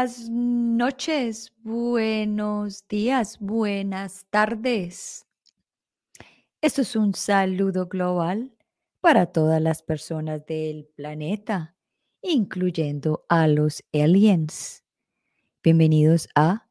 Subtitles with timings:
[0.00, 5.26] Buenas noches, buenos días, buenas tardes.
[6.62, 8.56] Esto es un saludo global
[9.02, 11.76] para todas las personas del planeta,
[12.22, 14.84] incluyendo a los aliens.
[15.62, 16.66] Bienvenidos a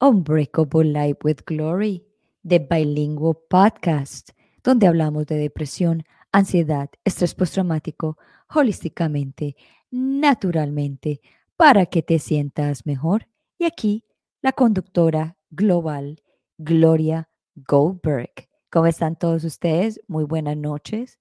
[0.00, 2.06] Unbreakable Life with Glory,
[2.42, 4.30] de Bilingual Podcast,
[4.64, 8.16] donde hablamos de depresión, ansiedad, estrés postraumático,
[8.48, 9.54] holísticamente,
[9.90, 11.20] naturalmente,
[11.60, 13.28] para que te sientas mejor.
[13.58, 14.02] Y aquí
[14.40, 16.22] la conductora global,
[16.56, 18.32] Gloria Goldberg.
[18.70, 20.00] ¿Cómo están todos ustedes?
[20.08, 21.18] Muy buenas noches.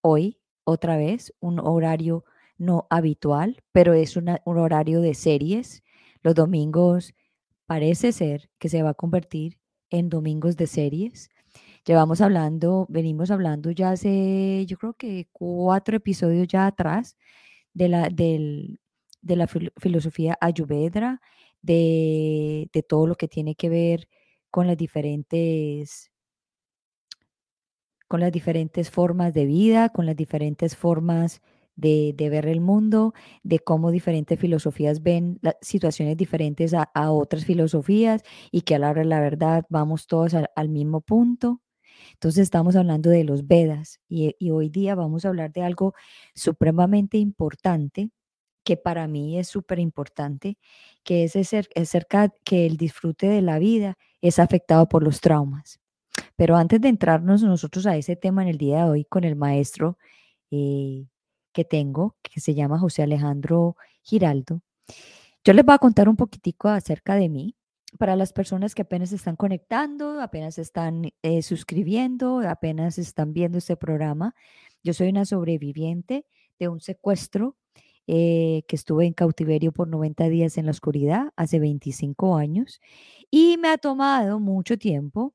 [0.00, 2.24] Hoy, otra vez, un horario
[2.56, 5.82] no habitual, pero es un horario de series.
[6.22, 7.12] Los domingos
[7.66, 9.58] parece ser que se va a convertir
[9.90, 11.28] en domingos de series.
[11.84, 17.18] Llevamos hablando, venimos hablando ya hace, yo creo que cuatro episodios ya atrás
[17.74, 18.78] de la, del,
[19.22, 21.20] de la filosofía ayurveda,
[21.62, 24.08] de, de todo lo que tiene que ver
[24.50, 26.12] con las diferentes
[28.08, 31.40] con las diferentes formas de vida, con las diferentes formas
[31.76, 38.22] de, ver el mundo, de cómo diferentes filosofías ven las situaciones diferentes a, otras filosofías
[38.50, 41.62] y que a la de la verdad vamos todos al, mismo punto.
[42.12, 45.94] Entonces estamos hablando de los Vedas y, y hoy día vamos a hablar de algo
[46.34, 48.10] supremamente importante
[48.64, 50.58] que para mí es súper importante,
[51.02, 51.36] que es
[51.76, 55.80] acerca que el disfrute de la vida es afectado por los traumas.
[56.36, 59.36] Pero antes de entrarnos nosotros a ese tema en el día de hoy con el
[59.36, 59.98] maestro
[60.50, 61.06] eh,
[61.52, 64.62] que tengo, que se llama José Alejandro Giraldo,
[65.44, 67.56] yo les voy a contar un poquitico acerca de mí.
[67.98, 73.76] Para las personas que apenas están conectando, apenas están eh, suscribiendo, apenas están viendo este
[73.76, 74.34] programa,
[74.82, 76.24] yo soy una sobreviviente
[76.58, 77.56] de un secuestro
[78.06, 82.80] eh, que estuve en cautiverio por 90 días en la oscuridad hace 25 años
[83.30, 85.34] y me ha tomado mucho tiempo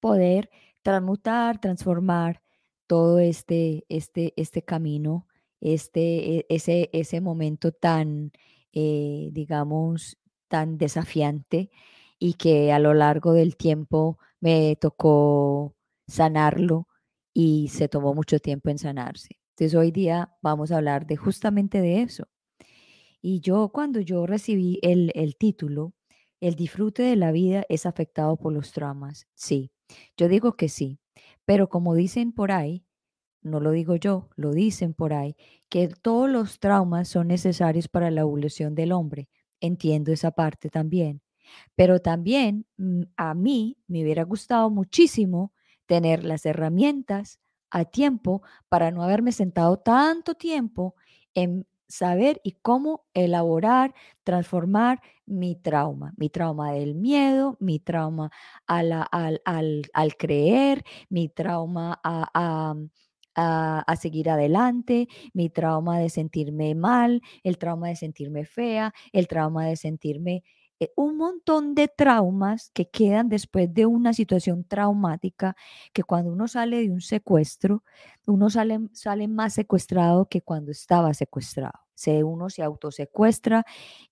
[0.00, 0.50] poder
[0.82, 2.42] transmutar, transformar
[2.86, 5.26] todo este, este, este camino,
[5.60, 8.32] este, e, ese, ese momento tan,
[8.72, 10.18] eh, digamos,
[10.48, 11.70] tan desafiante
[12.18, 15.74] y que a lo largo del tiempo me tocó
[16.06, 16.88] sanarlo
[17.32, 19.41] y se tomó mucho tiempo en sanarse.
[19.52, 22.28] Entonces hoy día vamos a hablar de justamente de eso.
[23.20, 25.94] Y yo cuando yo recibí el, el título,
[26.40, 29.26] el disfrute de la vida es afectado por los traumas.
[29.34, 29.70] Sí,
[30.16, 30.98] yo digo que sí,
[31.44, 32.84] pero como dicen por ahí,
[33.42, 35.36] no lo digo yo, lo dicen por ahí,
[35.68, 39.28] que todos los traumas son necesarios para la evolución del hombre.
[39.60, 41.22] Entiendo esa parte también.
[41.76, 45.52] Pero también mm, a mí me hubiera gustado muchísimo
[45.86, 47.40] tener las herramientas
[47.72, 50.94] a tiempo para no haberme sentado tanto tiempo
[51.34, 53.94] en saber y cómo elaborar,
[54.24, 58.30] transformar mi trauma, mi trauma del miedo, mi trauma
[58.66, 62.74] al, al, creer, mi trauma a,
[63.34, 69.66] a, seguir adelante, mi trauma de sentirme mal, el trauma de sentirme fea, el trauma
[69.66, 70.44] de sentirme
[70.96, 75.56] un montón de traumas que quedan después de una situación traumática,
[75.92, 77.84] que cuando uno sale de un secuestro,
[78.26, 81.78] uno sale, sale más secuestrado que cuando estaba secuestrado.
[81.94, 83.64] Se, uno se autosecuestra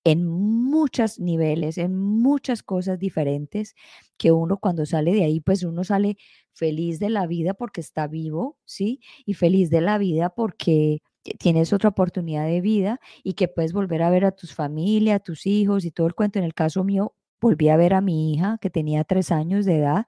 [0.04, 3.74] en muchos niveles, en muchas cosas diferentes,
[4.16, 6.16] que uno cuando sale de ahí, pues uno sale
[6.52, 9.00] feliz de la vida porque está vivo, ¿sí?
[9.26, 11.02] Y feliz de la vida porque
[11.38, 15.20] tienes otra oportunidad de vida y que puedes volver a ver a tus familia, a
[15.20, 16.38] tus hijos y todo el cuento.
[16.38, 19.78] En el caso mío, volví a ver a mi hija que tenía tres años de
[19.78, 20.06] edad,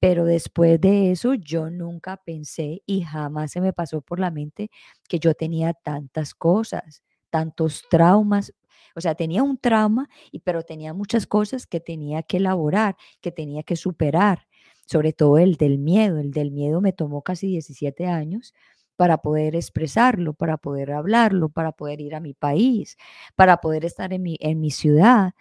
[0.00, 4.70] pero después de eso yo nunca pensé y jamás se me pasó por la mente
[5.08, 8.54] que yo tenía tantas cosas, tantos traumas.
[8.94, 13.32] O sea, tenía un trauma, y, pero tenía muchas cosas que tenía que elaborar, que
[13.32, 14.46] tenía que superar,
[14.86, 16.18] sobre todo el del miedo.
[16.18, 18.54] El del miedo me tomó casi 17 años
[18.98, 22.96] para poder expresarlo, para poder hablarlo, para poder ir a mi país,
[23.36, 25.34] para poder estar en mi, en mi ciudad.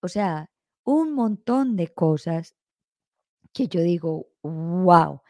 [0.00, 0.50] O sea,
[0.84, 2.56] un montón de cosas
[3.52, 5.22] que yo digo, wow,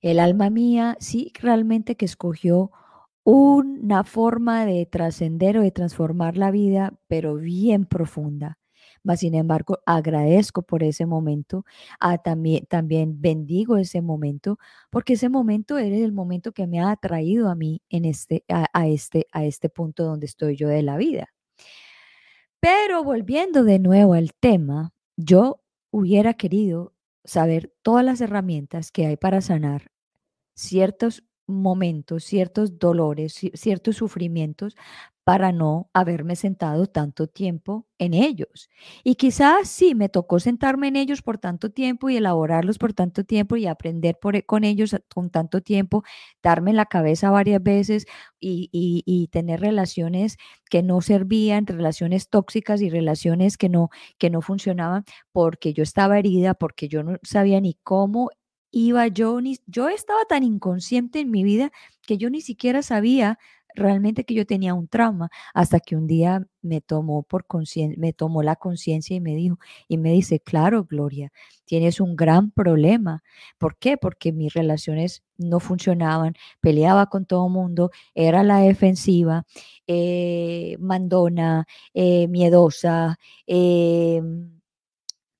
[0.00, 2.72] el alma mía sí realmente que escogió
[3.22, 8.58] una forma de trascender o de transformar la vida, pero bien profunda
[9.14, 11.64] sin embargo, agradezco por ese momento,
[12.00, 14.58] ah, también, también bendigo ese momento,
[14.90, 18.88] porque ese momento es el momento que me ha traído a mí en este, a,
[18.88, 21.28] este, a este punto donde estoy yo de la vida.
[22.60, 25.60] Pero volviendo de nuevo al tema, yo
[25.90, 26.92] hubiera querido
[27.24, 29.90] saber todas las herramientas que hay para sanar
[30.54, 34.76] ciertos momentos, ciertos dolores, ciertos sufrimientos
[35.26, 38.70] para no haberme sentado tanto tiempo en ellos.
[39.02, 43.24] Y quizás sí, me tocó sentarme en ellos por tanto tiempo y elaborarlos por tanto
[43.24, 46.04] tiempo y aprender e, con ellos con tanto tiempo,
[46.44, 48.06] darme la cabeza varias veces
[48.38, 50.36] y, y, tener relaciones
[50.70, 56.20] que no servían, relaciones tóxicas y relaciones que no, que no funcionaban porque yo estaba
[56.20, 58.30] herida, porque yo no sabía ni cómo
[58.70, 61.72] iba yo, ni, yo estaba tan inconsciente en mi vida
[62.02, 63.38] que yo ni siquiera sabía
[63.76, 67.46] realmente que yo tenía un trauma hasta que un día me tomó por
[67.96, 69.58] me tomó la conciencia y me dijo
[69.88, 71.32] y me dice, "Claro, Gloria,
[71.64, 73.22] tienes un gran problema."
[73.58, 73.96] ¿Por qué?
[73.96, 79.44] Porque mis relaciones no funcionaban, peleaba con todo mundo, era la defensiva,
[79.86, 84.60] eh, mandona, eh, miedosa, em,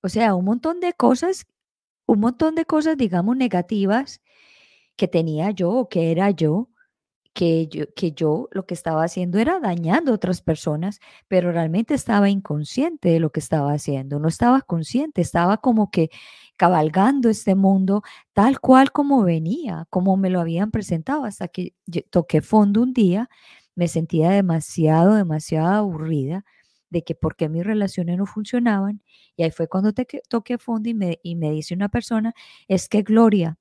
[0.02, 1.46] o sea, un montón de cosas,
[2.06, 4.20] un montón de cosas, digamos, negativas
[4.96, 6.70] que tenía yo o que era yo
[7.36, 11.92] que yo, que yo lo que estaba haciendo era dañando a otras personas, pero realmente
[11.92, 16.08] estaba inconsciente de lo que estaba haciendo, no estaba consciente, estaba como que
[16.56, 18.02] cabalgando este mundo
[18.32, 21.74] tal cual como venía, como me lo habían presentado, hasta que
[22.08, 23.28] toqué fondo un día,
[23.74, 26.46] me sentía demasiado, demasiado aburrida
[26.88, 29.02] de que por qué mis relaciones no funcionaban,
[29.36, 32.32] y ahí fue cuando te, toqué fondo y me, y me dice una persona,
[32.66, 33.58] es que Gloria,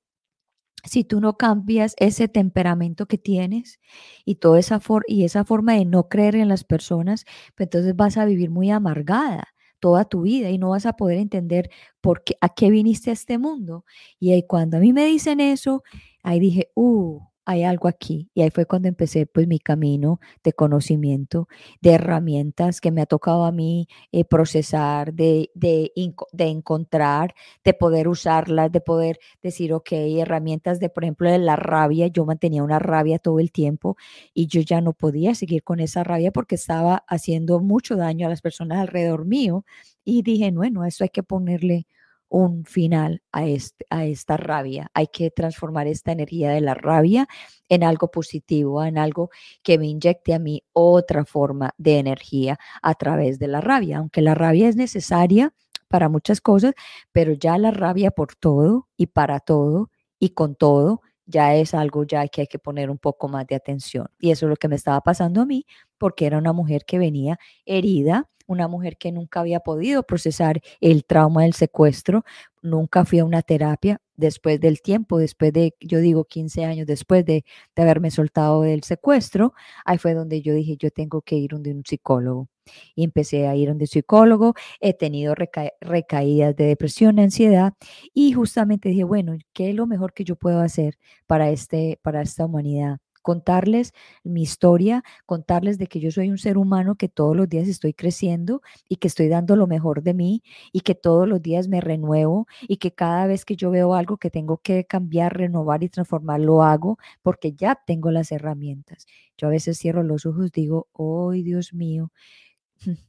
[0.86, 3.80] si tú no cambias ese temperamento que tienes
[4.24, 7.24] y toda esa, y esa forma de no creer en las personas,
[7.56, 9.48] pues entonces vas a vivir muy amargada
[9.80, 13.12] toda tu vida y no vas a poder entender por qué, a qué viniste a
[13.12, 13.84] este mundo.
[14.18, 15.82] Y ahí cuando a mí me dicen eso,
[16.22, 18.28] ahí dije, uh, hay algo aquí.
[18.34, 21.48] Y ahí fue cuando empecé pues mi camino de conocimiento,
[21.80, 25.92] de herramientas que me ha tocado a mí eh, procesar, de, de,
[26.32, 27.34] de, encontrar,
[27.64, 32.08] de poder usarlas, de poder decir, ok, herramientas de, por ejemplo, de la rabia.
[32.08, 33.96] Yo mantenía una rabia todo el tiempo
[34.34, 38.30] y yo ya no podía seguir con esa rabia porque estaba haciendo mucho daño a
[38.30, 39.64] las personas alrededor mío.
[40.04, 41.86] Y dije, bueno, eso hay que ponerle
[42.28, 44.90] un final a, este, a esta rabia.
[44.94, 47.28] Hay que transformar esta energía de la rabia
[47.68, 49.30] en algo positivo, en algo
[49.62, 53.98] que me inyecte a mí otra forma de energía a través de la rabia.
[53.98, 55.52] Aunque la rabia es necesaria
[55.88, 56.74] para muchas cosas,
[57.12, 62.04] pero ya la rabia por todo y para todo y con todo ya es algo
[62.04, 64.08] ya que hay que poner un poco más de atención.
[64.18, 65.66] Y eso es lo que me estaba pasando a mí,
[65.98, 71.04] porque era una mujer que venía herida, una mujer que nunca había podido procesar el
[71.04, 72.24] trauma del secuestro,
[72.62, 77.24] nunca fui a una terapia después del tiempo, después de, yo digo, 15 años después
[77.24, 77.44] de,
[77.74, 79.54] de haberme soltado del secuestro,
[79.84, 82.48] ahí fue donde yo dije, yo tengo que ir donde un psicólogo.
[82.94, 85.34] Y empecé a ir donde un psicólogo, he tenido
[85.80, 87.74] recaídas de depresión, ansiedad,
[88.14, 92.22] y justamente dije, bueno, ¿qué es lo mejor que yo puedo hacer para, este, para
[92.22, 92.98] esta humanidad?
[93.26, 93.92] Contarles
[94.22, 97.92] mi historia, contarles de que yo soy un ser humano que todos los días estoy
[97.92, 100.42] creciendo y que estoy dando lo mejor de mí
[100.72, 104.16] y que todos los días me renuevo y que cada vez que yo veo algo
[104.18, 109.06] que tengo que cambiar, renovar y transformar, lo hago porque ya tengo las herramientas.
[109.36, 112.12] Yo a veces cierro los ojos, digo, ¡ay, Dios mío!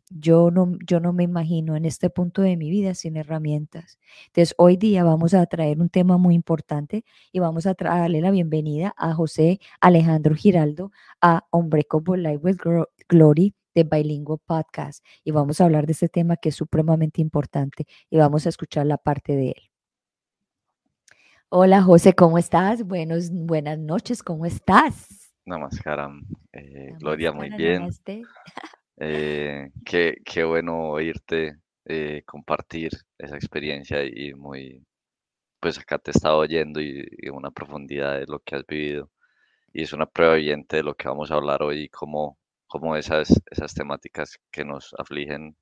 [0.10, 4.00] Yo no, yo no me imagino en este punto de mi vida sin herramientas.
[4.28, 8.32] Entonces, hoy día vamos a traer un tema muy importante y vamos a darle la
[8.32, 12.58] bienvenida a José Alejandro Giraldo a Unbreakable Life with
[13.10, 15.06] Glory de Bilingual Podcast.
[15.24, 18.86] Y vamos a hablar de este tema que es supremamente importante y vamos a escuchar
[18.86, 19.62] la parte de él.
[21.50, 22.84] Hola José, ¿cómo estás?
[22.84, 25.34] Buenos, buenas noches, ¿cómo estás?
[25.46, 27.90] Namaskaram, eh, Gloria, muy bien.
[29.00, 34.84] Eh, qué, qué, bueno oírte eh, compartir esa experiencia y muy,
[35.60, 39.12] pues acá te he estado oyendo y, una profundidad de lo que has vivido.
[39.74, 43.30] Y es una prueba evidente de lo que vamos a hablar hoy, como, como esas,
[43.52, 45.56] esas temáticas que nos afligen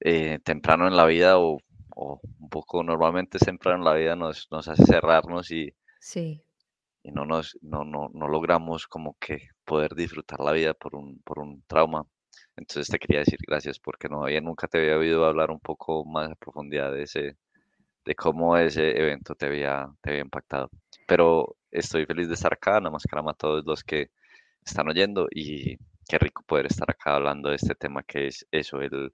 [0.00, 1.58] eh, temprano en la vida o,
[1.96, 6.42] o, un poco normalmente temprano en la vida nos, nos hace cerrarnos y, sí
[7.02, 11.20] y no, nos, no, no, no logramos como que poder disfrutar la vida por un,
[11.22, 12.04] por un trauma.
[12.56, 16.04] Entonces te quería decir gracias porque no había, nunca te había oído hablar un poco
[16.04, 17.36] más a profundidad de ese,
[18.04, 20.70] de cómo ese evento te había, te había impactado.
[21.06, 24.10] Pero estoy feliz de estar acá, nada más que a todos los que
[24.64, 25.76] están oyendo y
[26.08, 29.10] qué rico poder estar acá hablando de este tema que es eso, el,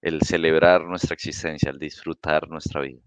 [0.00, 3.00] el celebrar nuestra existencia, el disfrutar nuestra vida.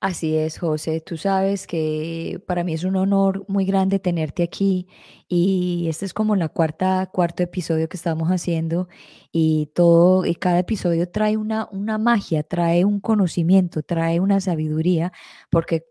[0.00, 1.00] Así es, José.
[1.00, 4.86] Tú sabes que para mí es un honor muy grande tenerte aquí
[5.28, 8.88] y este es como la cuarta, cuarto episodio que estamos haciendo
[9.32, 15.12] y todo, y cada episodio trae una, una magia, trae un conocimiento, trae una sabiduría,
[15.50, 15.86] porque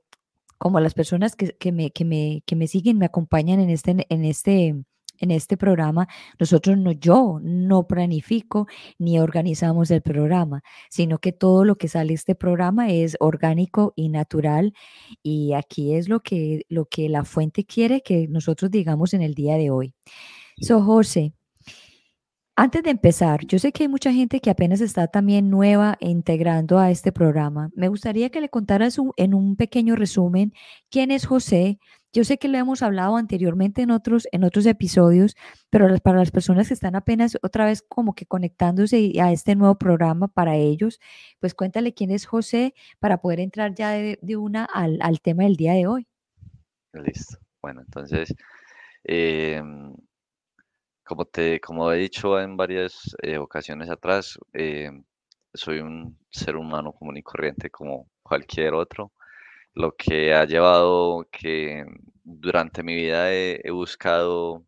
[0.58, 4.06] como las personas que, que me, que, me, que me siguen, me acompañan en este,
[4.10, 4.75] en este,
[5.24, 6.08] en este programa,
[6.39, 8.68] nosotros no, yo no planifico
[9.00, 13.94] ni organizamos el programa, sino que todo lo que sale de este programa es orgánico
[13.96, 14.74] y natural
[15.24, 19.34] y aquí es lo que, lo que la fuente quiere que nosotros digamos en el
[19.34, 19.94] día de hoy.
[20.62, 21.34] So, José,
[22.56, 26.10] antes de empezar, yo sé que hay mucha gente que apenas está también nueva e
[26.10, 27.72] integrando a este programa.
[27.75, 30.53] Me gustaría que le contaras en un pequeño resumen
[30.92, 31.80] quién es José.
[32.13, 35.36] Yo sé que lo hemos hablado anteriormente en otros, en otros episodios,
[35.72, 39.79] pero para las personas que están apenas otra vez como que conectándose a este nuevo
[39.79, 41.00] programa para ellos,
[41.39, 45.55] pues cuéntale quién es José para poder entrar ya de, una al, al, tema del
[45.55, 46.08] día de hoy.
[46.93, 47.39] Listo.
[47.63, 48.36] Bueno, entonces,
[49.03, 49.62] eh,
[51.03, 54.91] como, te, como he dicho en varias eh, ocasiones atrás, eh,
[55.53, 59.13] soy un ser humano común y corriente como cualquier otro,
[59.75, 61.86] lo que ha llevado que
[62.24, 64.65] durante mi vida he, buscado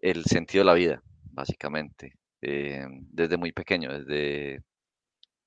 [0.00, 1.02] el sentido de la vida,
[1.32, 4.62] básicamente, eh, desde muy pequeño, desde,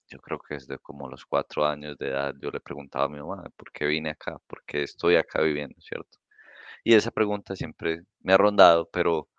[0.08, 3.20] yo creo que desde como los cuatro años de edad, yo le preguntaba a mi
[3.20, 4.38] mamá, ¿por qué vine acá?
[4.48, 6.20] ¿Por qué estoy acá viviendo, cierto?
[6.84, 9.29] Y esa pregunta siempre me ha rondado, pero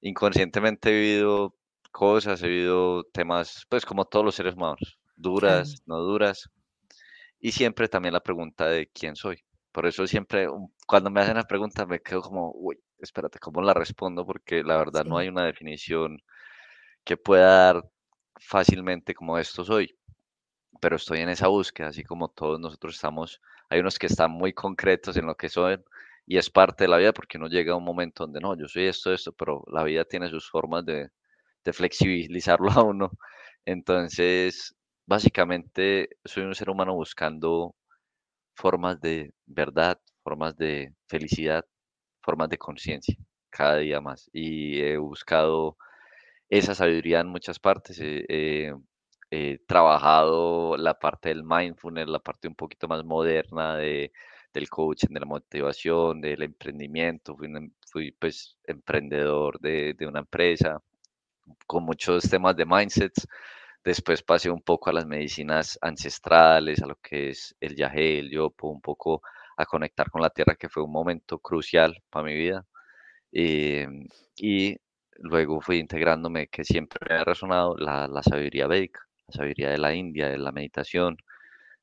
[0.00, 1.56] inconscientemente he vivido
[1.90, 6.50] cosas, he vivido temas, pues como todos los seres humanos, duras, no duras,
[7.44, 9.38] y siempre también la pregunta de quién soy.
[9.70, 10.48] Por eso siempre,
[10.86, 14.24] cuando me hacen la pregunta, me quedo como, uy, espérate, ¿cómo la respondo?
[14.24, 16.22] Porque la verdad no hay una definición
[17.04, 17.84] que pueda dar
[18.40, 19.94] fácilmente como esto soy.
[20.80, 24.54] Pero estoy en esa búsqueda, así como todos nosotros estamos, hay unos que están muy
[24.54, 25.84] concretos en lo que son,
[26.26, 28.68] y es parte de la vida porque uno llega a un momento donde no, yo
[28.68, 31.10] soy esto, esto, pero la vida tiene sus formas de,
[31.64, 33.10] de flexibilizarlo a uno.
[33.66, 34.74] Entonces,
[35.06, 37.74] básicamente soy un ser humano buscando
[38.54, 41.64] formas de verdad, formas de felicidad,
[42.22, 43.16] formas de conciencia,
[43.50, 44.30] cada día más.
[44.32, 45.76] Y he buscado
[46.48, 47.98] esa sabiduría en muchas partes.
[48.00, 48.74] He,
[49.30, 54.12] he trabajado la parte del mindfulness, la parte un poquito más moderna de
[54.54, 57.36] del coaching, de la motivación, del emprendimiento.
[57.36, 60.80] Fui, em, fui pues emprendedor de, de, una empresa
[61.66, 63.26] con muchos temas de mindsets.
[63.84, 68.30] Después pasé un poco a las medicinas ancestrales, a lo que es el yagé, el
[68.30, 69.22] yopo, un poco
[69.56, 72.64] a conectar con la tierra, que fue un momento crucial para mi vida.
[73.32, 74.76] Em, y
[75.18, 79.78] luego fui integrándome, que siempre me ha resonado, la, la sabiduría védica, la sabiduría de
[79.78, 81.16] la India, de la meditación,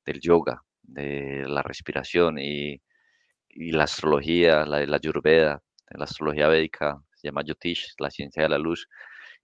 [0.05, 2.81] del yoga, de la respiración y,
[3.49, 8.43] y la astrología, la de la Ayurveda, la astrología védica, se llama Yotish, la ciencia
[8.43, 8.87] de la luz.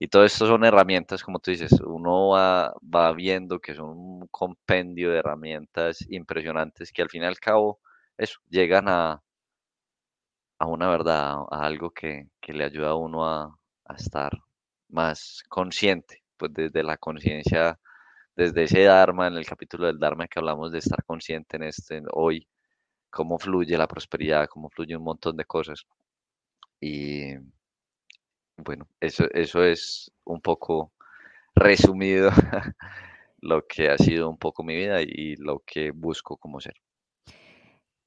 [0.00, 4.26] Y todo esto son herramientas, como tú dices, uno va, va viendo que son un
[4.28, 7.80] compendio de herramientas impresionantes que al fin y al cabo,
[8.16, 9.22] eso, llegan a,
[10.58, 14.32] a una verdad, a algo que, que le ayuda a uno a, a estar
[14.88, 17.78] más consciente, pues desde la conciencia
[18.36, 22.02] desde ese Dharma, en el capítulo del Dharma que hablamos de estar consciente en este
[22.12, 22.48] hoy,
[23.10, 25.84] cómo fluye la prosperidad, cómo fluye un montón de cosas.
[26.80, 27.34] Y
[28.58, 30.92] bueno, eso, eso es un poco
[31.54, 32.30] resumido
[33.40, 36.74] lo que ha sido un poco mi vida y lo que busco como ser.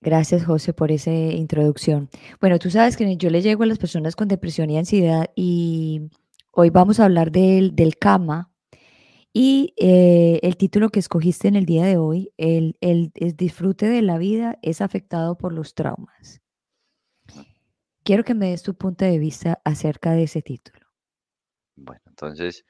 [0.01, 2.09] Gracias, José, por esa introducción.
[2.39, 6.09] Bueno, tú sabes que yo le llego a las personas con depresión y ansiedad y
[6.51, 8.51] hoy vamos a hablar del, del kama,
[9.33, 14.01] y eh, el título que escogiste en el día de hoy, el, el, disfrute de
[14.01, 16.40] la vida es afectado por los traumas.
[18.03, 20.87] Quiero que me des tu punto de vista acerca de ese título.
[21.75, 22.65] Bueno, entonces,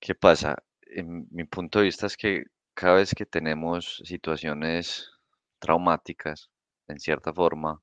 [0.00, 0.56] ¿qué pasa?
[0.82, 5.10] En mi punto de vista es que cada vez que tenemos situaciones
[5.58, 6.48] traumáticas,
[6.86, 7.82] en cierta forma,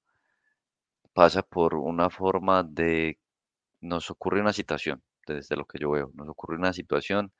[1.13, 3.19] pasa por una forma de,
[3.81, 6.11] nos ocurre una situación, desde lo que yo veo.
[6.13, 7.33] Nos ocurre una situación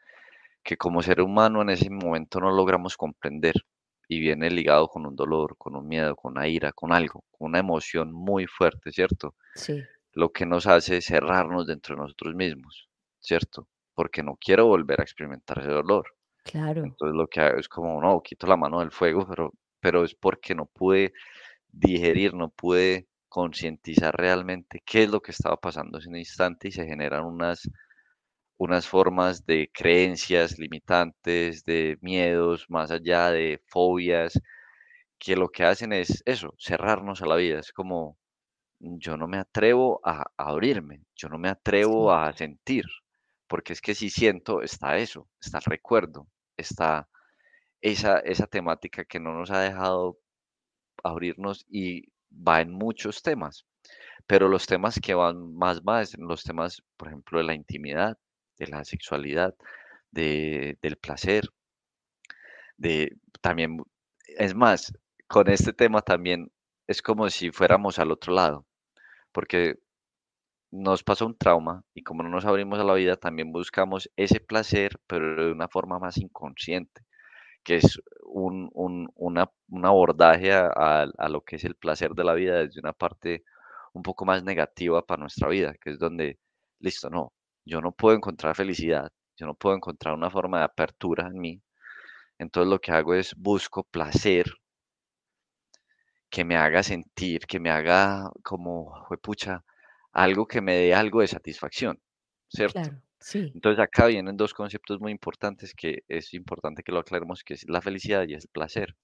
[0.63, 3.55] que como ser humano en ese momento no logramos comprender
[4.11, 7.49] y viene ligado con un dolor, con un miedo, con una ira, con algo, con
[7.49, 9.35] una emoción muy fuerte, ¿cierto?
[9.53, 9.83] Sí.
[10.13, 12.89] Lo que nos hace cerrarnos dentro de nosotros mismos,
[13.19, 13.67] ¿cierto?
[13.93, 16.07] Porque no quiero volver a experimentar ese dolor.
[16.43, 16.83] Claro.
[16.83, 20.15] Entonces lo que hago es como, no, quito la mano del fuego, pero, pero es
[20.15, 21.13] porque no pude
[21.71, 26.71] digerir, no pude concientizar realmente qué es lo que estaba pasando en ese instante y
[26.71, 27.69] se generan unas,
[28.59, 34.39] unas formas de creencias limitantes, de miedos, más allá de fobias,
[35.19, 37.59] que lo que hacen es eso, cerrarnos a la vida.
[37.59, 38.17] Es como,
[38.79, 42.85] yo no me atrevo a, abrirme, yo no me atrevo a sentir,
[43.47, 47.09] porque es que si siento, está eso, está el recuerdo, está
[47.81, 50.19] esa, esa temática que no nos ha dejado
[51.03, 53.65] abrirnos y va en muchos temas,
[54.27, 58.17] pero los temas que van más más, los temas, por ejemplo, de la intimidad,
[58.59, 59.55] de la sexualidad,
[60.11, 61.49] de, del placer,
[62.77, 63.81] de también,
[64.37, 64.93] es más,
[65.27, 66.51] con este tema también
[66.87, 68.65] es como si fuéramos al otro lado,
[69.31, 69.77] porque
[70.71, 74.39] nos pasa un trauma y como no nos abrimos a la vida, también buscamos ese
[74.39, 77.01] placer, pero de una forma más inconsciente,
[77.63, 80.67] que es un, un, una, un abordaje a,
[81.17, 83.43] a, lo que es el placer de la vida desde una parte
[83.93, 86.39] un poco más negativa para nuestra vida, que es donde,
[86.79, 87.33] listo, no,
[87.69, 91.61] yo no puedo encontrar felicidad, yo no puedo encontrar una forma de apertura en mí,
[92.39, 94.47] entonces lo que hago es busco placer
[96.29, 99.63] que me haga sentir, que me haga como, pucha,
[100.11, 101.99] algo que me dé algo de satisfacción,
[102.49, 102.79] ¿cierto?
[102.81, 103.51] Claro, sí.
[103.53, 107.67] Entonces acá vienen dos conceptos muy importantes que es importante que lo aclaremos, que es
[107.69, 108.95] la felicidad y el placer.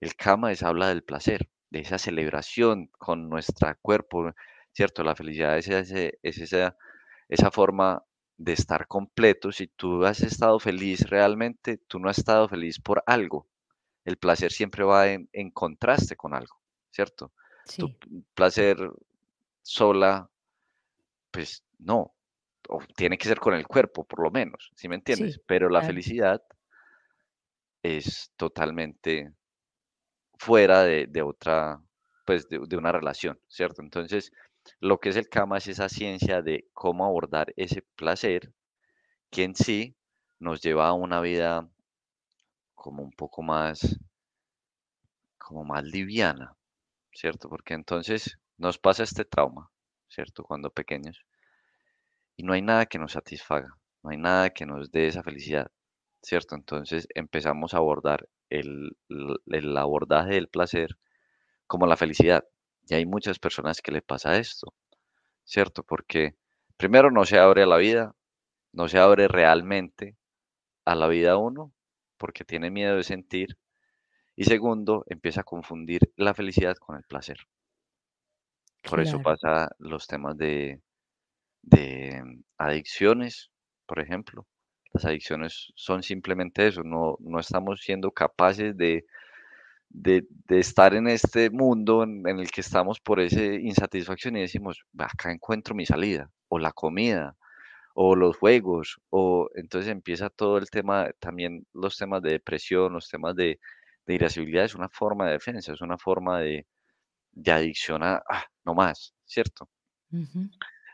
[0.00, 4.32] El kama es habla del placer, de esa celebración con nuestro cuerpo,
[4.72, 5.04] ¿cierto?
[5.04, 6.76] La felicidad es, ese, es esa,
[7.28, 8.02] esa forma
[8.36, 9.52] de estar completo.
[9.52, 13.46] Si tú has estado feliz realmente, tú no has estado feliz por algo.
[14.04, 16.56] El placer siempre va en, en contraste con algo,
[16.90, 17.32] ¿cierto?
[17.76, 17.94] Tu
[18.34, 18.78] placer
[19.62, 20.30] sola,
[21.30, 22.14] pues no,
[22.68, 25.40] o tiene que ser con el cuerpo, por lo menos, ¿sí me entiendes?
[25.46, 26.42] Pero la felicidad
[27.82, 29.32] es totalmente
[30.38, 31.80] fuera de, otra,
[32.24, 33.82] pues de, una relación, ¿cierto?
[33.82, 34.32] Entonces,
[34.80, 38.52] lo que es el Kama es esa ciencia de cómo abordar ese placer
[39.30, 39.96] que en sí
[40.38, 41.68] nos lleva a una vida
[42.74, 43.98] como un poco más,
[45.36, 46.56] como más liviana,
[47.12, 47.48] ¿cierto?
[47.48, 49.70] Porque entonces nos pasa este trauma,
[50.08, 50.44] ¿cierto?
[50.44, 51.20] Cuando pequeños.
[52.36, 55.70] Y no hay nada que nos satisfaga, no hay nada que nos dé esa felicidad,
[56.22, 56.54] ¿cierto?
[56.54, 60.98] Entonces empezamos a abordar el, el, abordaje del placer
[61.66, 62.44] como la felicidad.
[62.88, 64.72] Y hay muchas personas que le pasa esto,
[65.44, 65.82] ¿cierto?
[65.82, 66.36] Porque
[66.76, 68.14] primero no se abre a la vida,
[68.72, 70.16] no se abre realmente
[70.86, 71.72] a la vida uno,
[72.16, 73.58] porque tiene miedo de sentir.
[74.36, 77.38] Y segundo, empieza a confundir la felicidad con el placer.
[78.88, 80.80] Por eso pasa los temas de,
[81.62, 82.22] de
[82.56, 83.50] adicciones,
[83.86, 84.46] por ejemplo.
[84.94, 89.04] Las adicciones son simplemente eso, no, no estamos siendo capaces de,
[89.90, 95.32] de, estar en este mundo en, el que estamos por esa insatisfacción y decimos, acá
[95.32, 97.36] encuentro mi salida, o la comida,
[97.94, 103.08] o los juegos, o entonces empieza todo el tema, también los temas de depresión, los
[103.08, 103.58] temas de,
[104.06, 106.66] de irascibilidad, es una forma de defensa, es una forma de,
[107.32, 109.68] de adicción a, ah, no más, ¿cierto?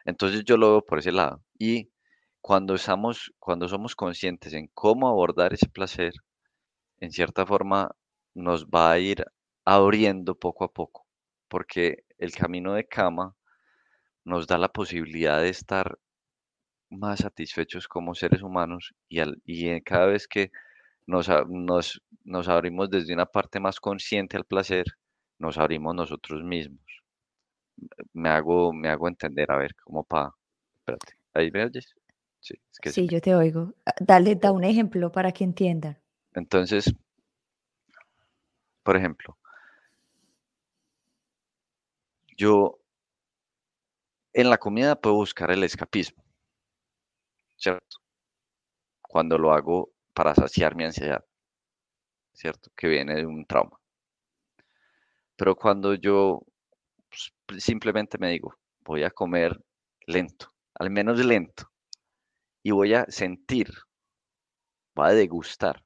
[0.05, 1.43] Entonces yo lo veo por ese lado.
[1.59, 1.91] Y
[2.41, 6.13] cuando, estamos, cuando somos conscientes en cómo abordar ese placer,
[7.01, 7.95] en cierta forma
[8.35, 9.25] nos va a ir
[9.65, 11.07] abriendo poco a poco,
[11.49, 13.35] porque el camino de cama
[14.25, 15.99] nos da la posibilidad de estar
[16.91, 20.51] más satisfechos como seres humanos y, al, y cada vez que
[21.07, 24.85] nos, nos, nos abrimos desde una parte más consciente al placer,
[25.39, 26.81] nos abrimos nosotros mismos.
[28.13, 30.31] Me hago, me hago entender, a ver, como para...
[30.79, 31.95] Espérate, ¿ahí me oyes?
[32.41, 33.75] Sí, es que sí yo te oigo.
[33.87, 35.99] Ah, dale, da un ejemplo para que entiendan.
[36.35, 36.95] Entonces,
[38.85, 39.37] por ejemplo,
[42.37, 42.79] yo
[44.35, 46.23] en la comida puedo buscar el escapismo,
[47.57, 47.99] ¿cierto?
[49.03, 51.25] Cuando lo hago para saciar mi ansiedad,
[52.35, 52.71] ¿cierto?
[52.77, 53.79] Que viene de un trauma.
[55.37, 56.43] Pero cuando yo
[57.47, 59.61] pues, simplemente me digo, voy a comer
[60.07, 61.71] lento, al menos lento,
[62.65, 63.69] y voy a sentir,
[64.97, 65.84] voy a degustar.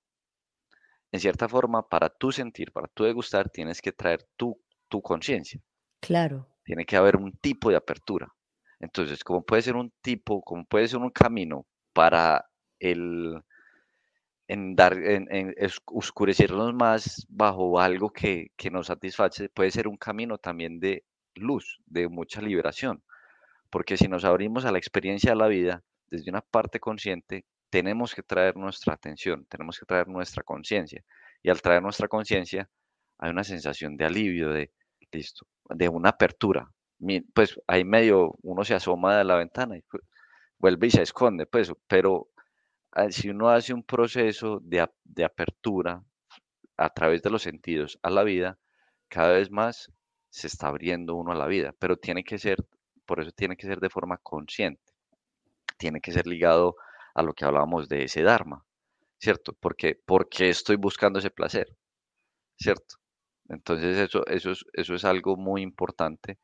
[1.10, 5.60] En cierta forma, para tú sentir, para tú degustar, tienes que traer tu, tu conciencia.
[6.00, 6.46] Claro.
[6.64, 8.28] Tiene que haber un tipo de apertura.
[8.80, 12.44] Entonces, como puede ser un tipo, como puede ser un camino para
[12.78, 13.42] el,
[14.46, 15.54] en dar, en, en
[15.86, 21.80] oscurecernos más bajo algo que, que nos satisface, puede ser un camino también de luz,
[21.86, 23.02] de mucha liberación.
[23.70, 28.14] Porque si nos abrimos a la experiencia de la vida desde una parte consciente, tenemos
[28.14, 31.04] que traer nuestra atención, tenemos que traer nuestra conciencia.
[31.42, 32.68] Y al traer nuestra conciencia,
[33.18, 34.72] hay una sensación de alivio, de
[35.12, 36.70] listo, de una apertura.
[37.35, 40.02] Pues ahí medio uno se asoma de la ventana y pues,
[40.59, 42.31] vuelve y se esconde, pues, pero
[42.92, 46.02] Ah, si uno hace un proceso de, de apertura
[46.76, 48.59] a través de los sentidos a la vida,
[49.09, 49.92] cada vez más
[50.31, 52.59] se está abriendo uno a la vida, pero tiene que ser,
[53.07, 54.92] por eso tiene que ser de forma consciente,
[55.76, 56.76] tiene que ser ligado
[57.18, 58.64] a lo que hablábamos de ese Dharma,
[59.18, 59.54] ¿cierto?
[59.61, 61.68] Porque, porque estoy buscando ese placer,
[62.57, 62.96] ¿cierto?
[63.48, 66.38] Entonces eso, eso, es, eso es algo muy importante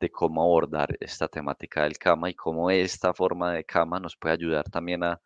[0.00, 4.34] de cómo abordar esta temática del cama y cómo esta forma de cama nos puede
[4.34, 5.20] ayudar también a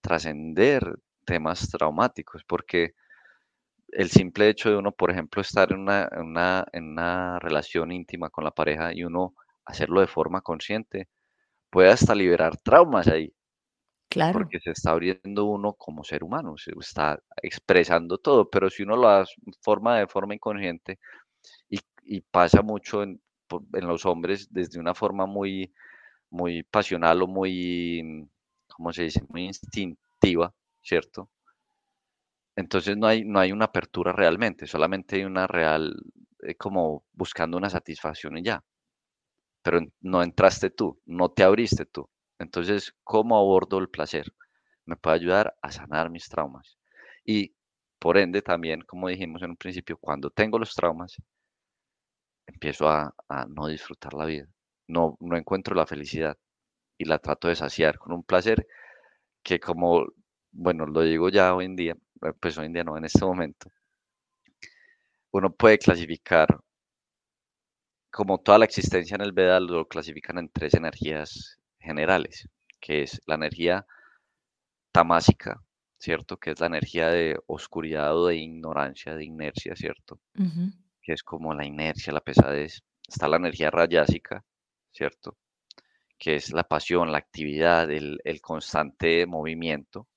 [0.00, 2.94] trascender temas traumáticos, porque
[3.88, 7.92] el simple hecho de uno, por ejemplo, estar en una, en una, en una relación
[7.92, 11.08] íntima con la pareja y uno hacerlo de forma consciente,
[11.70, 13.32] puede hasta liberar traumas ahí.
[14.10, 14.32] Claro.
[14.32, 18.96] Porque se está abriendo uno como ser humano, se está expresando todo, pero si uno
[18.96, 19.24] lo
[19.62, 20.98] forma de forma inconsciente
[21.70, 23.20] y, y pasa mucho en,
[23.74, 25.72] en, los hombres desde una forma muy,
[26.30, 28.28] muy pasional o muy,
[28.68, 29.22] ¿cómo se dice?
[29.30, 31.30] Muy instintiva, ¿cierto?
[32.56, 35.94] Entonces no hay, no hay una apertura realmente, solamente hay una real,
[36.42, 38.64] eh, como buscando una satisfacción y ya.
[39.62, 42.08] Pero no entraste tú, no te abriste tú.
[42.38, 44.32] Entonces, ¿cómo abordo el placer?
[44.86, 46.78] Me puede ayudar a sanar mis traumas.
[47.24, 47.54] Y
[47.98, 51.16] por ende también, como dijimos en un principio, cuando tengo los traumas,
[52.46, 53.14] empiezo a,
[53.48, 54.46] no disfrutar la vida.
[54.88, 56.36] No, no encuentro la felicidad
[56.98, 58.66] y la trato de saciar con un placer
[59.42, 60.06] que como,
[60.52, 63.24] bueno, lo digo ya hoy en día, eh, pues hoy en día no, en este
[63.24, 63.70] momento,
[65.32, 66.48] uno puede clasificar,
[68.10, 72.48] como toda la existencia en el Veda, lo clasifican en tres energías generales,
[72.80, 73.86] que es la energía
[74.92, 75.62] tamásica,
[75.98, 76.36] ¿cierto?
[76.38, 80.20] Que es la energía de oscuridad o de ignorancia, de inercia, ¿cierto?
[81.02, 82.82] Que es como la inercia, la pesadez.
[83.06, 84.44] Está la energía rayásica,
[84.92, 85.36] ¿cierto?
[86.18, 90.08] Que es la pasión, la actividad, el, el constante movimiento.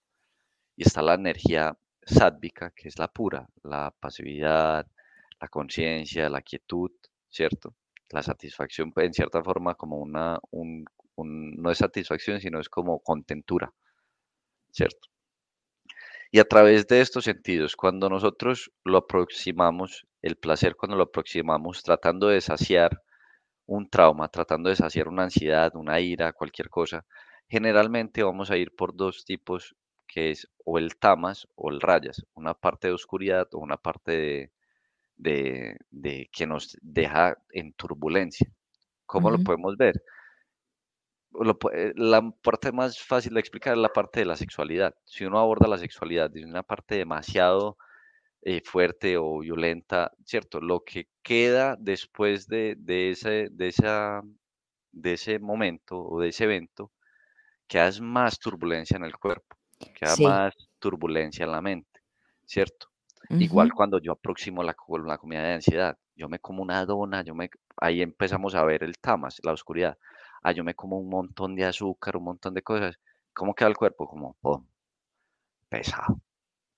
[0.75, 4.87] Y está la energía sádvica, que es la pura, la pasividad,
[5.39, 6.91] la conciencia, la quietud,
[7.29, 7.75] ¿cierto?
[8.09, 10.85] La satisfacción, en cierta forma, como una, un,
[11.25, 13.73] no es satisfacción, sino es como contentura,
[14.71, 15.07] ¿cierto?
[16.31, 21.83] Y a través de estos sentidos, cuando nosotros lo aproximamos, el placer cuando lo aproximamos
[21.83, 23.01] tratando de saciar
[23.65, 27.05] un trauma, tratando de saciar una ansiedad, una ira, cualquier cosa,
[27.47, 29.75] generalmente vamos a ir por dos tipos
[30.07, 34.51] que es o el tamas o el rayas, una parte de oscuridad o una parte
[35.15, 35.77] de,
[36.31, 38.47] que nos deja en turbulencia.
[39.05, 40.01] ¿Cómo lo podemos ver?
[41.73, 44.95] Eh, la parte más fácil de explicar es la parte de la sexualidad.
[45.05, 47.77] Si uno aborda la sexualidad desde una parte demasiado
[48.41, 50.61] eh, fuerte o violenta, ¿cierto?
[50.61, 54.21] Lo que queda después de, de, ese, de, esa,
[54.91, 56.91] de ese momento o de ese evento,
[57.67, 59.57] que es más turbulencia en el cuerpo
[59.93, 62.01] queda más turbulencia en la mente,
[62.45, 62.87] ¿cierto?
[63.29, 67.35] Igual cuando yo aproximo la, la comida de ansiedad, yo me como una dona, yo
[67.35, 69.97] me, ahí empezamos a ver el tamas, la oscuridad.
[70.43, 72.99] Ah, yo me como un montón de azúcar, un montón de cosas.
[73.33, 74.07] ¿Cómo queda el cuerpo?
[74.07, 74.35] Como
[75.69, 76.21] pesado.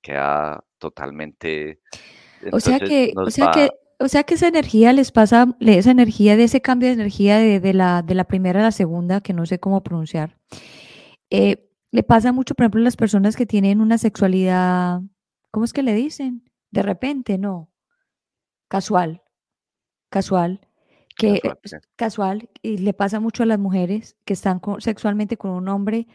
[0.02, 1.80] Queda totalmente.
[2.52, 3.69] o sea que, o sea que,
[4.00, 7.60] o sea que esa energía les pasa, esa energía de ese cambio de energía de,
[7.60, 10.38] de la, de la primera a la segunda, que no sé cómo pronunciar,
[11.30, 15.02] eh, le pasa mucho, por ejemplo, a las personas que tienen una sexualidad,
[15.52, 16.50] ¿cómo es que le dicen?
[16.72, 17.72] De repente, no.
[18.67, 19.24] Casual.
[20.10, 20.68] Casual.
[21.19, 21.41] Que
[21.97, 26.08] casual, y le pasa mucho a las mujeres que están sexualmente con un hombre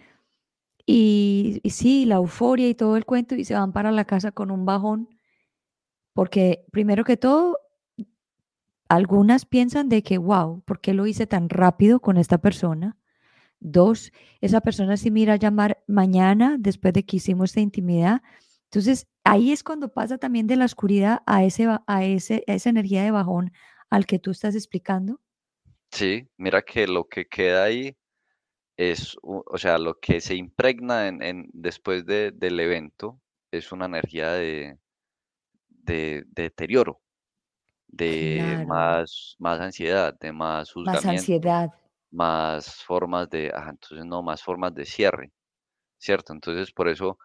[0.87, 4.33] y, y, sí, la euforia y todo el cuento y se van para la casa
[4.33, 5.09] con un bajón
[6.15, 7.59] porque primero que todo
[8.89, 12.97] algunas piensan de que wow, ¿por qué lo hice tan rápido con esta persona?
[13.61, 18.23] Dos, esa persona sí mira a llamar mañana después de que hicimos esta intimidad.
[18.65, 23.03] Entonces, ahí es cuando pasa también de la oscuridad a, ese, a, ese, esa energía
[23.05, 23.53] de bajón
[23.95, 25.21] al que tú estás explicando.
[25.91, 27.97] Sí, mira que lo que queda ahí
[28.77, 33.21] es, o sea, lo que se impregna en, después del evento
[33.53, 34.79] es una energía de,
[35.69, 37.01] de, deterioro,
[37.87, 41.71] de más, más ansiedad, de más Más ansiedad
[42.15, 45.33] más formas de, entonces no, más formas de cierre,
[45.99, 46.33] ¿cierto?
[46.33, 47.19] Entonces por eso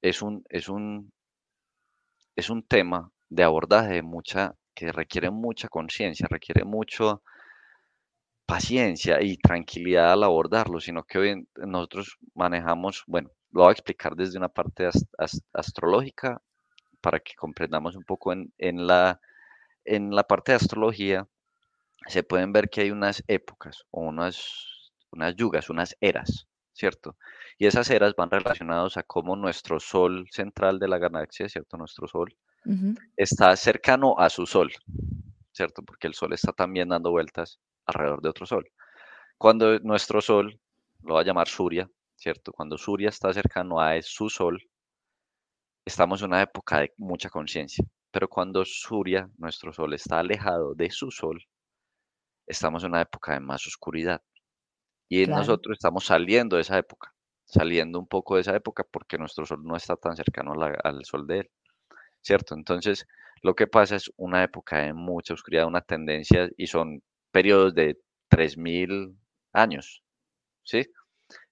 [0.00, 1.12] es un, es un,
[2.34, 7.22] es un tema de abordaje mucha, que requiere mucha conciencia, requiere mucho
[8.46, 14.14] paciencia y tranquilidad al abordarlo, sino que hoy nosotros manejamos, bueno, lo voy a explicar
[14.16, 14.88] desde una parte
[15.52, 16.42] astrológica
[17.00, 18.50] para que comprendamos un poco en,
[18.86, 19.20] la,
[19.84, 21.26] en la parte de astrología
[22.06, 27.16] se pueden ver que hay unas épocas o unas, unas yugas, unas eras, ¿cierto?
[27.58, 31.76] Y esas eras van relacionadas a cómo nuestro sol central de la galaxia, ¿cierto?
[31.76, 32.36] Nuestro sol
[33.16, 34.72] está cercano a su sol,
[35.52, 35.82] ¿cierto?
[35.82, 38.70] Porque el sol está también dando vueltas alrededor de otro sol.
[39.38, 40.60] Cuando nuestro sol,
[41.02, 42.52] lo va a llamar Surya, ¿cierto?
[42.52, 44.62] Cuando Surya está cercano a su sol,
[45.84, 50.90] estamos en una época de mucha conciencia, Pero cuando Surya, nuestro sol, está alejado de
[50.90, 51.44] su sol,
[52.46, 54.22] estamos en una época de más oscuridad.
[55.08, 59.44] Y nosotros estamos saliendo de esa época, saliendo un poco de esa época porque nuestro
[59.44, 60.52] sol no está tan cercano
[60.84, 61.50] al sol de él,
[62.22, 62.54] ¿cierto?
[62.54, 63.06] Entonces,
[63.42, 67.98] lo que pasa es una época de mucha oscuridad, una tendencia, y son periodos de
[68.28, 69.16] 3.000
[69.52, 70.02] años,
[70.64, 70.86] ¿sí?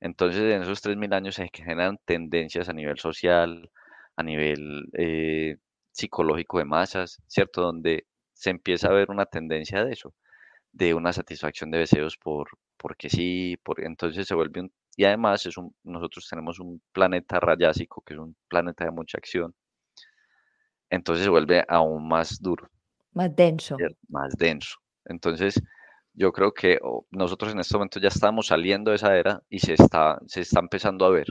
[0.01, 3.71] Entonces, en esos 3.000 años se generan tendencias a nivel social,
[4.17, 5.57] a nivel eh,
[5.93, 7.63] psicológico de masas, ¿cierto?
[7.63, 10.15] Donde se empieza a ver una tendencia de eso,
[10.73, 15.47] de una satisfacción de deseos por, porque sí, por, entonces se vuelve un, y además
[15.47, 19.55] es un, nosotros tenemos un planeta rayásico, que es un planeta de mucha acción,
[20.91, 22.69] entonces se vuelve aún más duro.
[23.13, 23.77] Más denso.
[24.09, 24.77] Más denso.
[25.05, 25.61] Entonces,
[26.13, 26.79] yo creo que
[27.11, 30.61] nosotros en este momento ya estamos saliendo de esa era y se está, se está
[30.61, 31.29] empezando a ver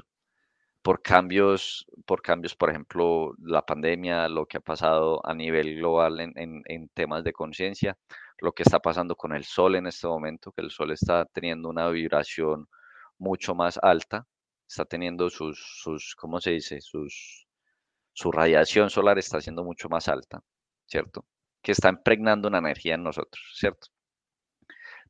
[0.82, 6.20] por cambios, por cambios, por ejemplo, la pandemia, lo que ha pasado a nivel global
[6.22, 7.98] en, en, temas de conciencia,
[8.40, 11.70] lo que está pasando con el sol en este momento, que el sol está teniendo
[11.70, 12.68] una vibración
[13.18, 14.26] mucho más alta,
[14.68, 16.80] está teniendo sus, sus ¿cómo se dice?
[16.82, 17.46] Sus,
[18.14, 20.42] su radiación solar está siendo mucho más alta,
[20.86, 21.26] ¿cierto?
[21.62, 23.88] Que está impregnando una energía en nosotros, ¿cierto?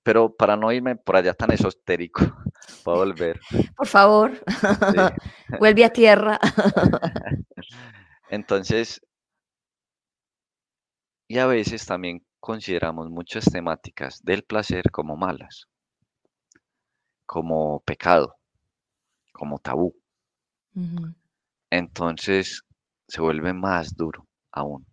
[0.03, 2.21] Pero para no irme por allá tan esotérico,
[2.85, 3.39] a volver.
[3.75, 4.31] Por favor,
[5.59, 6.39] vuelve a tierra.
[8.29, 9.01] Entonces,
[11.27, 15.67] y a veces también consideramos muchas temáticas del placer como malas,
[17.25, 18.35] como pecado,
[19.31, 19.95] como tabú.
[21.69, 22.63] Entonces
[23.09, 24.85] se vuelve más duro aún.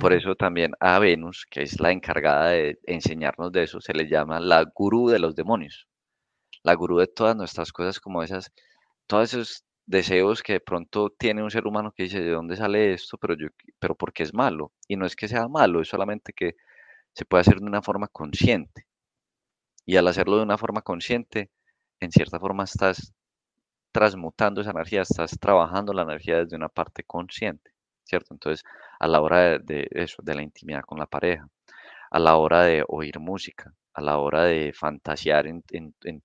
[0.00, 4.08] Por eso también a Venus, que es la encargada de enseñarnos de eso, se le
[4.08, 5.86] llama la gurú de los demonios.
[6.64, 8.50] La gurú de todas nuestras cosas como esas,
[9.06, 12.92] todos esos deseos que de pronto tiene un ser humano que dice, ¿de dónde sale
[12.92, 13.18] esto?
[13.18, 14.72] Pero, yo, pero porque es malo.
[14.88, 16.56] Y no es que sea malo, es solamente que
[17.14, 18.86] se puede hacer de una forma consciente.
[19.86, 21.50] Y al hacerlo de una forma consciente,
[22.00, 23.14] en cierta forma estás
[23.98, 27.72] transmutando esa energía, estás trabajando la energía desde una parte consciente.
[28.08, 28.34] ¿cierto?
[28.34, 28.64] Entonces,
[28.98, 31.48] a la hora de, eso, de la intimidad con la pareja,
[32.10, 35.62] a la hora de oír música, a la hora de fantasear en,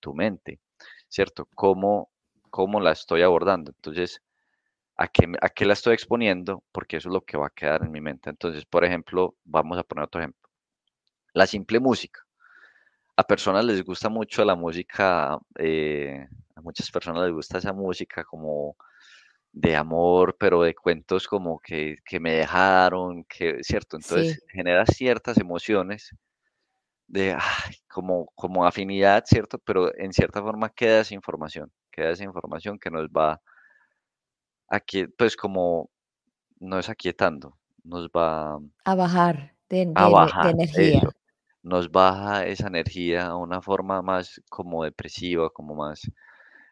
[0.00, 0.60] tu mente,
[1.08, 1.48] ¿cierto?
[1.54, 2.10] ¿Cómo,
[2.50, 3.72] ¿Cómo, la estoy abordando?
[3.72, 4.22] Entonces,
[4.96, 6.62] ¿a qué, ¿a qué la estoy exponiendo?
[6.72, 8.30] Porque eso es lo que va a quedar en mi mente.
[8.30, 10.48] Entonces, por ejemplo, vamos a poner otro ejemplo.
[11.34, 12.20] La simple música.
[13.16, 18.24] A personas les gusta mucho la música, eh, a muchas personas les gusta esa música
[18.24, 18.76] como
[19.52, 23.96] de amor, pero de cuentos como que, que me dejaron, que, ¿cierto?
[23.96, 26.10] Entonces genera ciertas emociones
[27.06, 27.36] de,
[27.88, 29.58] como, como afinidad, ¿cierto?
[29.58, 33.40] Pero en cierta forma queda esa información, queda esa información que nos va
[34.68, 35.88] aquí, pues como
[36.58, 41.02] nos aquietando, nos va a bajar de, de, energía.
[41.64, 46.08] Nos baja esa energía a una forma más como depresiva, como más.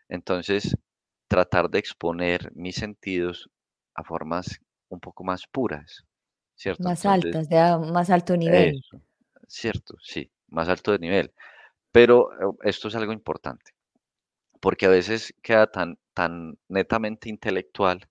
[0.09, 0.77] Entonces,
[1.27, 3.51] tratar de exponer mis sentidos
[3.95, 6.05] a formas un poco más puras,
[6.55, 6.85] ¿cierto?
[6.85, 7.57] Más altas, de
[7.91, 8.83] más alto nivel.
[9.49, 11.33] cierto, sí, más alto de nivel.
[11.91, 13.73] Pero eh, esto es algo importante,
[14.61, 18.07] porque a veces queda tan, tan netamente intelectual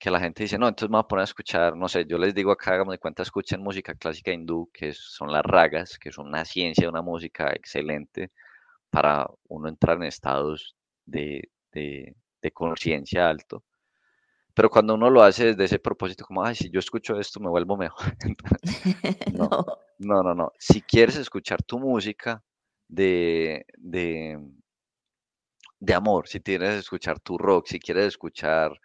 [0.00, 2.16] que la gente dice, no, entonces me voy a poner a escuchar, no sé, yo
[2.16, 6.10] les digo acá, hagamos de cuenta, escuchen música clásica hindú, que son las ragas, que
[6.10, 8.32] son una ciencia, una música excelente
[8.88, 12.14] para uno entrar en estados de, de,
[12.54, 13.62] conciencia alto.
[14.54, 17.50] Pero cuando uno lo hace desde ese propósito, como, ay, si yo escucho esto me
[17.50, 18.16] vuelvo mejor.
[19.34, 19.50] no,
[19.98, 20.52] no, no, no.
[20.58, 22.42] Si quieres escuchar tu música
[22.88, 24.38] de, de,
[25.78, 28.80] de amor, si quieres escuchar tu rock, si quieres escuchar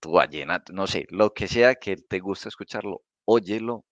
[0.00, 3.84] tu ballena, no sé, lo que sea que te guste escucharlo, óyelo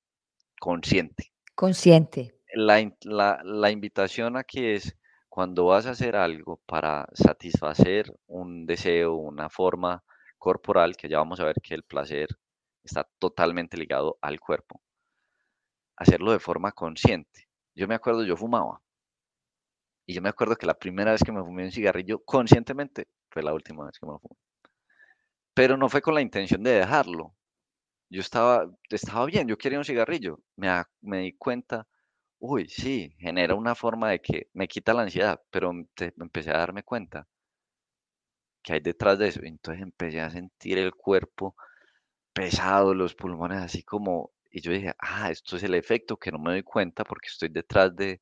[0.61, 1.33] consciente.
[1.55, 2.35] Consciente.
[2.55, 4.97] La, la, la invitación aquí es
[5.29, 10.03] cuando vas a hacer algo para satisfacer un deseo, una forma
[10.38, 12.29] corporal, que ya vamos a ver que el placer
[12.83, 14.81] está totalmente ligado al cuerpo,
[15.97, 17.49] hacerlo de forma consciente.
[17.75, 18.81] Yo me acuerdo, yo fumaba.
[20.07, 23.42] Y yo me acuerdo que la primera vez que me fumé un cigarrillo conscientemente fue
[23.42, 24.37] la última vez que me lo fumé.
[25.57, 27.35] Pero no fue con la intención de dejarlo.
[28.11, 30.40] Yo estaba, estaba bien, yo quería un cigarrillo.
[30.57, 30.69] Me,
[31.03, 31.87] me di cuenta
[32.40, 35.73] Uy, sí, genera una forma de que me quita la ansiedad, pero
[36.19, 37.29] empecé a darme cuenta
[38.62, 39.40] que hay detrás de eso.
[39.42, 41.57] Entonces empecé a sentir el cuerpo
[42.33, 46.38] pesado, los pulmones así como, y yo dije, ah, esto es el efecto que no
[46.38, 48.21] me doy cuenta porque estoy detrás de,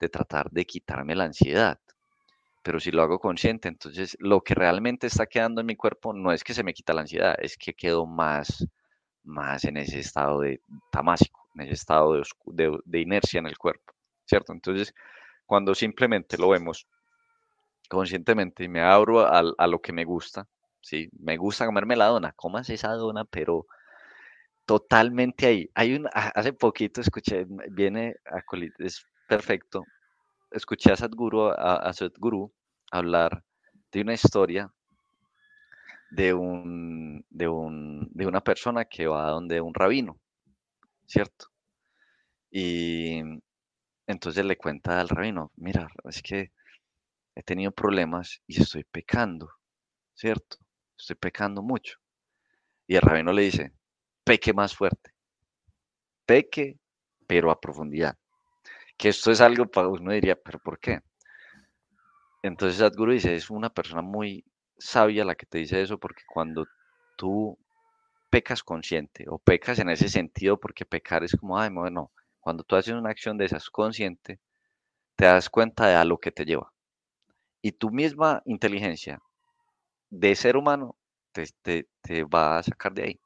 [0.00, 1.80] de tratar de quitarme la ansiedad.
[2.62, 6.32] Pero si lo hago consciente, entonces lo que realmente está quedando en mi cuerpo no
[6.32, 8.66] es que se me quita la ansiedad, es que quedo más,
[9.24, 13.92] más en ese estado de tamásico, en ese estado de, de, inercia en el cuerpo,
[14.24, 14.52] ¿cierto?
[14.52, 14.94] Entonces,
[15.44, 16.86] cuando simplemente lo vemos
[17.88, 20.46] conscientemente y me abro a, a, lo que me gusta,
[20.80, 21.10] ¿sí?
[21.18, 23.66] Me gusta comerme la dona, comas esa dona, pero
[24.66, 25.70] totalmente ahí.
[25.74, 28.42] Hay un, hace poquito escuché, viene a
[28.78, 29.84] es perfecto,
[30.52, 31.92] escuché a Sadhguru, a, a
[32.92, 33.44] hablar
[33.90, 34.72] de una historia
[36.10, 40.20] de, un, de, un, de una persona que va donde un rabino,
[41.06, 41.46] ¿cierto?
[42.50, 43.20] Y
[44.06, 46.52] entonces le cuenta al rabino, mira, es que
[47.34, 49.50] he tenido problemas y estoy pecando,
[50.14, 50.58] ¿cierto?
[50.98, 51.98] Estoy pecando mucho.
[52.86, 53.72] Y el rabino le dice,
[54.22, 55.14] peque más fuerte,
[56.26, 56.78] peque,
[57.26, 58.16] pero a profundidad.
[59.02, 61.00] Que esto es algo para uno diría, pero ¿por qué?
[62.40, 64.44] Entonces Sadhguru dice, es una persona muy
[64.78, 66.68] sabia la que te dice eso, porque cuando
[67.16, 67.58] tú
[68.30, 72.76] pecas consciente o pecas en ese sentido, porque pecar es como, ay, bueno, cuando tú
[72.76, 74.38] haces una acción de esas consciente,
[75.16, 76.72] te das cuenta de a lo que te lleva.
[77.60, 79.20] Y tu misma inteligencia
[80.10, 80.94] de ser humano
[81.32, 81.48] te,
[82.02, 83.20] te, va a sacar de ahí,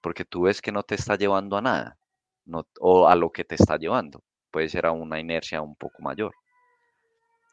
[0.00, 1.98] porque tú ves que no te está llevando a nada,
[2.44, 4.24] no, o a lo que te está llevando,
[4.58, 6.34] puede ser a una inercia un poco mayor.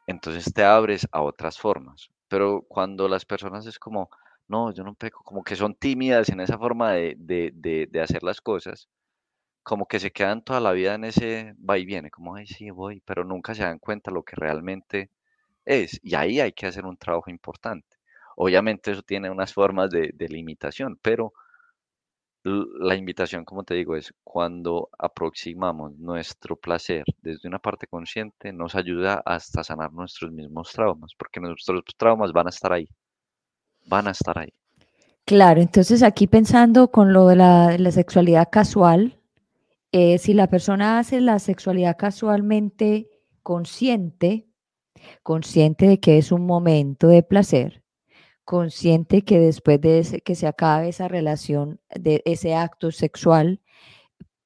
[0.07, 2.09] Entonces te abres a otras formas.
[2.27, 4.09] Pero cuando las personas es como,
[4.47, 8.23] no, yo no peco, como que son tímidas en esa forma de, de, de, hacer
[8.23, 8.89] las cosas,
[9.61, 12.71] como que se quedan toda la vida en ese va y viene, como, ay, sí,
[12.71, 15.11] voy, pero nunca se dan cuenta lo que realmente
[15.63, 15.99] es.
[16.01, 17.97] Y ahí hay que hacer un trabajo importante.
[18.35, 21.33] Obviamente eso tiene unas formas de, de limitación, pero
[22.45, 28.75] la invitación, como te digo, es cuando aproximamos nuestro placer desde una parte consciente, nos
[28.75, 32.87] ayuda hasta sanar nuestros mismos traumas, porque nuestros traumas van a estar ahí,
[33.87, 34.53] van a estar ahí.
[35.25, 39.19] Claro, entonces aquí pensando con lo de la, sexualidad casual,
[39.91, 43.09] eh, si la persona hace la sexualidad casualmente
[43.41, 44.47] consciente,
[45.23, 47.84] consciente de que es un momento de placer,
[48.45, 53.61] consciente que después de que se acabe esa relación, de ese acto sexual,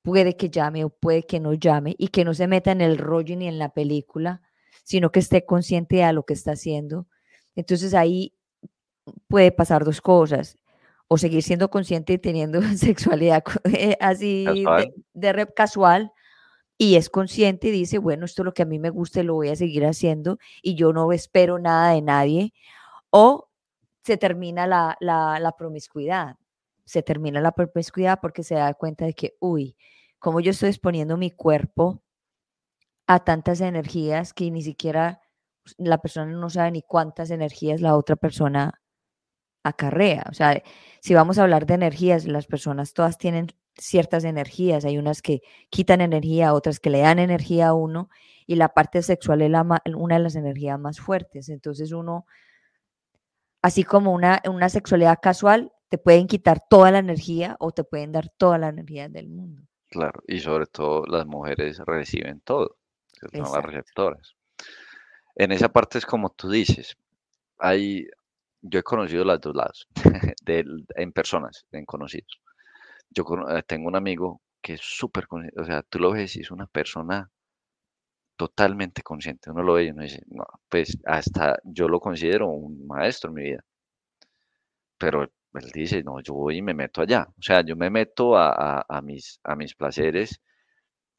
[0.01, 2.97] puede que llame o puede que no llame y que no se meta en el
[2.97, 4.41] rollo ni en la película,
[4.83, 7.07] sino que esté consciente de lo que está haciendo.
[7.55, 8.33] Entonces ahí
[9.27, 10.57] puede pasar dos cosas,
[11.07, 16.12] o seguir siendo consciente y teniendo sexualidad eh, así de, de rep casual,
[16.77, 19.23] y es consciente y dice, bueno, esto es lo que a mí me gusta y
[19.23, 22.53] lo voy a seguir haciendo y yo no espero nada de nadie.
[23.09, 23.48] O
[24.09, 26.35] se termina la, la, promiscuidad.
[26.83, 29.77] Se termina la promiscuidad porque se da cuenta de que, uy,
[30.17, 32.01] como yo estoy exponiendo mi cuerpo
[33.05, 35.21] a tantas energías que ni siquiera
[35.77, 38.81] la persona no sabe ni cuántas energías la otra persona
[39.63, 40.25] acarrea.
[40.31, 40.59] O sea,
[41.01, 44.85] si vamos a hablar de energías, las personas todas tienen ciertas energías.
[44.85, 48.09] Hay unas que quitan energía, otras que le dan energía a uno,
[48.47, 49.51] y la parte sexual es
[49.95, 51.49] una de las energías más fuertes.
[51.49, 52.25] Entonces uno
[53.61, 58.11] Así como una, una sexualidad casual, te pueden quitar toda la energía o te pueden
[58.11, 59.63] dar toda la energía del mundo.
[59.89, 62.77] Claro, y sobre todo las mujeres reciben todo,
[63.31, 64.35] son las receptoras.
[65.35, 66.95] En esa parte es como tú dices,
[67.57, 68.07] hay,
[68.61, 69.87] yo he conocido los dos lados,
[70.45, 72.39] en personas, en conocidos.
[73.09, 76.51] Yo eh, tengo un amigo que es súper, o sea, tú lo ves y es
[76.51, 77.31] una persona
[78.39, 79.52] totalmente consciente.
[79.52, 83.36] Uno lo ve y uno dice, no, pues hasta yo lo considero un maestro en
[83.36, 83.65] mi vida.
[84.97, 87.28] Pero él dice, no, yo voy y me meto allá.
[87.38, 90.41] O sea, yo me meto a, a, mis, a mis placeres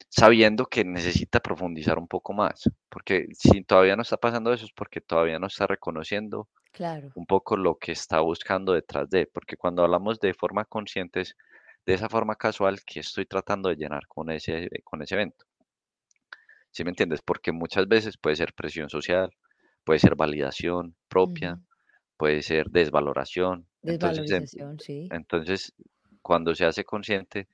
[0.09, 2.67] sabiendo que necesita profundizar un poco más.
[2.89, 7.11] Porque si todavía no está pasando eso es porque todavía no está reconociendo claro.
[7.13, 9.27] un poco lo que está buscando detrás de.
[9.27, 11.35] Porque cuando hablamos de forma consciente es
[11.85, 15.45] de esa forma casual que estoy tratando de llenar con ese, con ese evento.
[16.71, 17.21] ¿Sí me entiendes?
[17.21, 19.31] Porque muchas veces puede ser presión social,
[19.83, 21.59] puede ser validación propia,
[22.17, 23.67] puede ser desvaloración.
[23.81, 25.09] Desvalorización, entonces, sí.
[25.11, 25.73] Entonces,
[26.21, 27.47] cuando se hace consciente,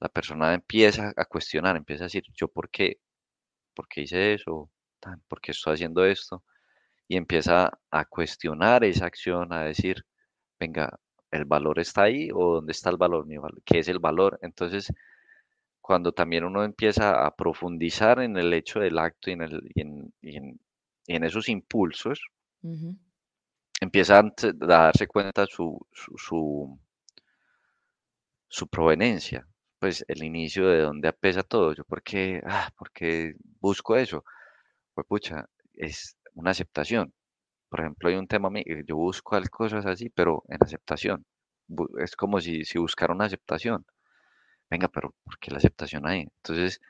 [0.00, 2.98] la persona empieza a cuestionar, empieza a decir, ¿yo por qué?
[3.74, 4.70] ¿Por qué hice eso?
[5.28, 6.42] ¿Por qué estoy haciendo esto?
[7.08, 10.04] Y empieza a cuestionar esa acción, a decir,
[10.58, 10.98] venga,
[11.30, 13.26] ¿el valor está ahí o dónde está el valor?
[13.64, 14.38] ¿Qué es el valor?
[14.42, 14.92] Entonces,
[15.82, 19.80] cuando también uno empieza a profundizar en el hecho del acto y en, el, y
[20.36, 20.60] en,
[21.08, 22.20] en, esos impulsos,
[23.80, 26.78] empieza a darse cuenta su, su,
[28.48, 29.46] su, proveniencia,
[29.78, 31.74] pues el inicio de donde apesa todo.
[31.74, 32.70] Yo, ¿por qué, ah,
[33.60, 34.24] busco eso?
[34.94, 37.12] Pues pucha, es una aceptación.
[37.68, 38.50] Por ejemplo, hay un tema,
[38.86, 41.24] yo busco cosas así, pero en aceptación
[41.98, 43.84] es como si, si buscara una aceptación.
[44.72, 46.22] Venga, pero ¿por qué la aceptación ahí?
[46.22, 46.80] Entonces,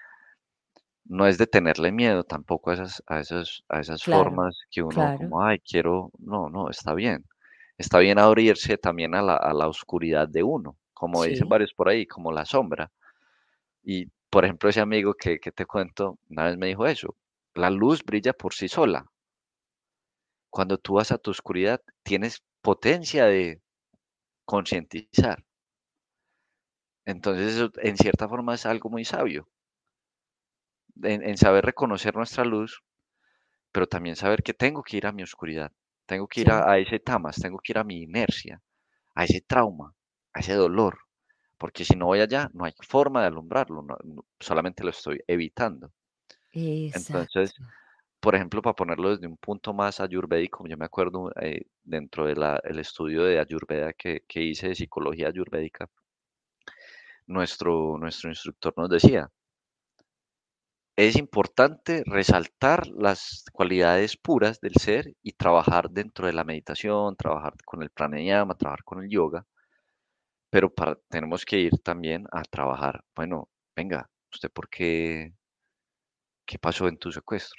[1.05, 5.11] no es de tenerle miedo tampoco a esas, a esas, a esas formas que uno
[5.12, 7.24] como, ay, quiero, no, no, está bien.
[7.78, 11.89] Está bien abrirse también a la, a la oscuridad de uno, como dicen varios por
[11.89, 12.91] ahí, como la sombra.
[13.85, 17.16] Y, por ejemplo, ese amigo que, que te cuento, una vez me dijo eso,
[17.55, 19.07] la luz brilla por sí sola.
[20.51, 23.61] Cuando tú vas a tu oscuridad, tienes potencia de
[24.45, 25.45] concientizar.
[27.05, 29.49] Entonces, eso en cierta forma es algo muy sabio.
[31.03, 32.83] En, saber reconocer nuestra luz,
[33.73, 35.73] pero también saber que tengo que ir a mi oscuridad,
[36.07, 38.61] tengo que ir a, ese tamas, tengo que ir a mi inercia,
[39.15, 39.95] a ese trauma,
[40.33, 40.99] a ese dolor,
[41.59, 43.85] porque si no voy allá, no hay forma de alumbrarlo,
[44.39, 45.91] solamente lo estoy evitando.
[46.53, 47.55] Entonces,
[48.21, 52.79] por ejemplo, para ponerlo desde un punto más ayurvédico, yo me acuerdo eh, dentro del
[52.79, 55.89] estudio de ayurveda que, que, hice de psicología ayurvédica,
[57.27, 59.31] nuestro, nuestro instructor nos decía,
[60.97, 67.55] es importante resaltar las cualidades puras del ser y trabajar dentro de la meditación, trabajar
[67.64, 69.47] con el pranayama, trabajar con el yoga,
[70.51, 70.73] pero
[71.09, 75.33] tenemos que ir también a trabajar, bueno, venga, ¿usted por qué?
[76.47, 77.57] ¿Qué pasó en tu secuestro?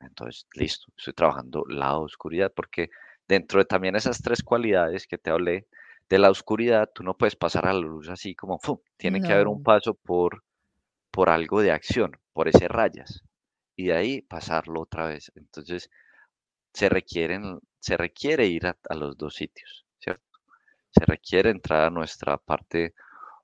[0.00, 2.90] Entonces, listo, estoy trabajando la oscuridad, porque
[3.26, 5.66] dentro de también esas tres cualidades que te hablé,
[6.08, 8.78] de la oscuridad, tú no puedes pasar a la luz así como, ¡fum!
[8.96, 10.42] tiene que haber un paso por
[11.14, 13.22] por algo de acción, por ese rayas,
[13.76, 15.30] y de ahí pasarlo otra vez.
[15.36, 15.88] Entonces,
[16.72, 20.24] se, requieren, se requiere ir a, los dos sitios, ¿cierto?
[20.90, 22.94] Se requiere entrar a nuestra parte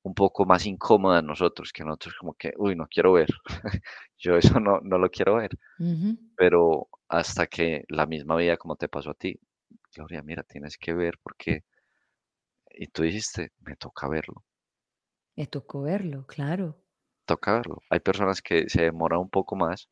[0.03, 3.29] un poco más incómoda de nosotros, que nosotros como que, uy, no quiero ver,
[4.19, 5.51] yo eso no, no lo quiero ver,
[6.37, 9.39] pero hasta que la misma vida como te pasó a ti,
[9.95, 11.65] Gloria, mira, tienes que ver porque,
[12.73, 14.45] y tú dijiste, me toca verlo.
[15.37, 16.81] Me tocó verlo, claro
[17.31, 17.83] toca verlo.
[17.91, 19.89] Hay personas que se demoran un poco más,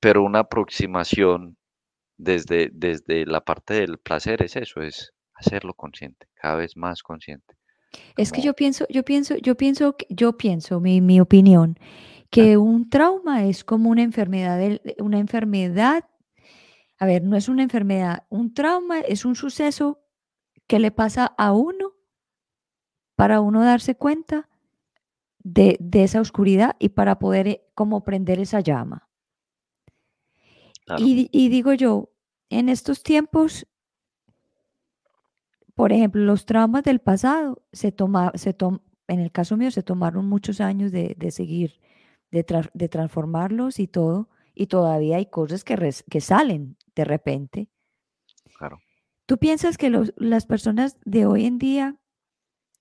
[0.00, 1.58] pero una aproximación
[2.16, 7.54] desde, desde la parte del placer es eso, es hacerlo consciente, cada vez más consciente.
[8.16, 11.78] Es que yo pienso, yo pienso, yo pienso, yo pienso, mi, mi opinión,
[12.30, 14.58] que un trauma es como una enfermedad,
[14.98, 16.06] una enfermedad,
[16.98, 20.01] a ver, no es una enfermedad, un trauma es un suceso
[20.72, 21.92] que le pasa a uno
[23.14, 24.48] para uno darse cuenta
[25.40, 29.06] de, esa oscuridad y para poder eh, como prender esa llama.
[30.96, 32.08] Y, digo yo,
[32.48, 33.66] en estos tiempos,
[35.74, 38.56] por ejemplo, los traumas del pasado, se toma, se
[39.08, 41.82] en el caso mío, se tomaron muchos años de, seguir,
[42.30, 45.76] de, de, transformarlos y todo, y todavía hay cosas que,
[46.08, 47.68] que salen de repente.
[49.26, 51.96] ¿Tú piensas que los, las personas de hoy en día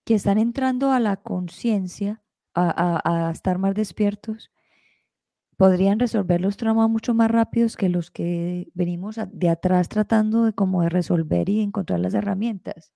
[0.06, 2.22] que están entrando a la conciencia
[2.54, 4.52] a, estar más despiertos,
[5.58, 10.54] podrían resolver los traumas mucho más rápidos que los que venimos de atrás tratando de
[10.54, 12.94] como de resolver y encontrar las herramientas.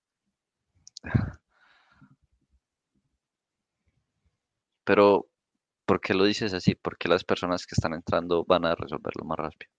[4.84, 5.28] Pero,
[5.86, 6.76] ¿por qué lo dices así?
[6.76, 9.72] ¿Por qué las personas que están entrando van a resolverlo más rápido?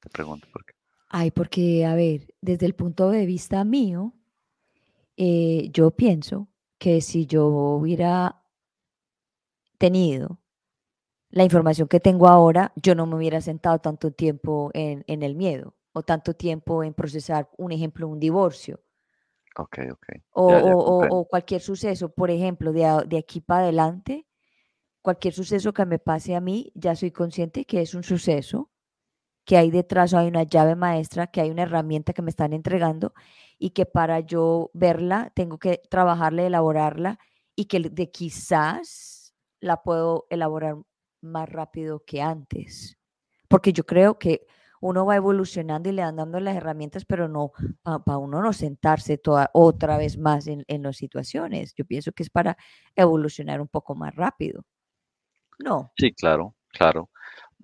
[0.00, 0.81] Te pregunto por qué.
[1.14, 4.14] Ay, porque, a ver, desde el punto de vista mío,
[5.18, 6.48] eh, yo pienso
[6.78, 8.42] que si yo hubiera
[9.76, 10.40] tenido
[11.28, 15.74] la información que tengo ahora, yo no me hubiera sentado tanto tiempo en, el miedo
[15.92, 18.80] o tanto tiempo en procesar, un ejemplo, un divorcio.
[19.58, 20.06] Ok, ok.
[20.30, 24.26] O, cualquier suceso, por ejemplo, de, de, aquí para adelante,
[25.02, 28.70] cualquier suceso que me pase a mí, ya soy consciente que es un suceso,
[29.44, 33.14] que hay detrás hay una llave maestra, que hay una herramienta que me están entregando
[33.58, 37.18] y que para yo verla tengo que trabajarla, elaborarla
[37.56, 40.76] y que de quizás la puedo elaborar
[41.20, 42.98] más rápido que antes.
[43.48, 44.46] Porque yo creo que
[44.80, 47.52] uno va evolucionando y le dan dando las herramientas, pero no
[47.84, 51.72] para uno no sentarse toda, otra vez más en, en las situaciones.
[51.74, 52.56] Yo pienso que es para
[52.96, 54.64] evolucionar un poco más rápido.
[55.60, 55.92] No.
[55.96, 57.10] Sí, claro, claro.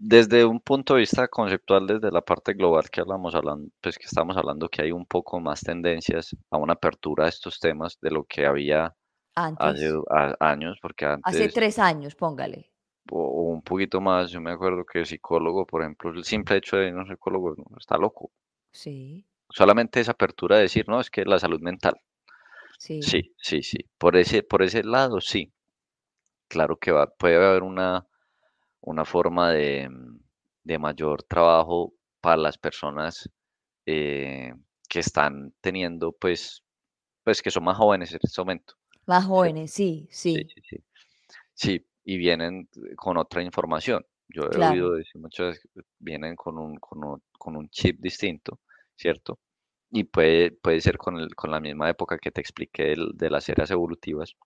[0.01, 4.07] Desde un punto de vista conceptual, desde la parte global que hablamos hablando, pues que
[4.07, 8.13] estamos hablando que hay un poco más tendencias a una apertura a estos temas de
[8.13, 8.95] lo que había
[9.35, 9.93] Hace
[10.41, 11.35] años, porque antes...
[11.35, 12.73] Hace tres años, póngale.
[13.11, 16.77] O, un poquito más, yo me acuerdo que el psicólogo, por ejemplo, el simple hecho
[16.77, 18.33] de no psicólogo, está loco.
[18.73, 19.25] Sí.
[19.49, 22.01] Solamente esa apertura de decir, no, es que la salud mental.
[22.79, 23.01] Sí.
[23.03, 23.79] Sí, sí, sí.
[23.97, 25.53] Por ese, por ese lado, sí.
[26.49, 28.08] Claro que va, puede haber una,
[28.89, 29.89] una forma de,
[30.65, 33.29] de mayor trabajo para las personas
[33.87, 34.55] eh,
[34.89, 36.65] que están teniendo, pues,
[37.25, 38.75] pues que son más jóvenes en este momento.
[39.07, 40.33] Más jóvenes, sí, sí.
[40.33, 40.77] Sí, sí, sí.
[41.55, 44.05] Sí, y vienen con otra información.
[44.29, 44.59] Yo he claro.
[44.59, 48.61] oído decir muchas veces que vienen con un, con un, con un chip distinto,
[48.97, 49.39] ¿cierto?
[49.91, 53.31] Y puede, puede ser con, el, con la misma época que te expliqué el- de
[53.31, 54.37] las eras evolutivas,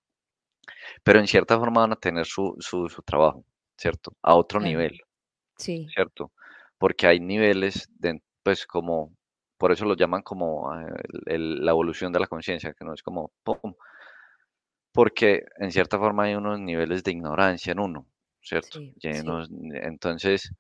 [1.03, 3.45] pero en cierta forma van a tener su, su, su trabajo,
[3.83, 4.12] ¿cierto?
[4.22, 5.01] A otro nivel,
[5.59, 6.33] Sí, ¿cierto?
[6.78, 9.12] Porque hay niveles, de, pues como,
[9.59, 13.03] por eso lo llaman como el- el- la evolución de la conciencia, que no es
[13.03, 13.74] como, ¡pum!
[14.93, 18.07] Porque en cierta forma hay unos niveles de ignorancia en uno,
[18.41, 18.78] ¿cierto?
[18.78, 19.09] sí, sí.
[19.20, 20.51] unos- entonces,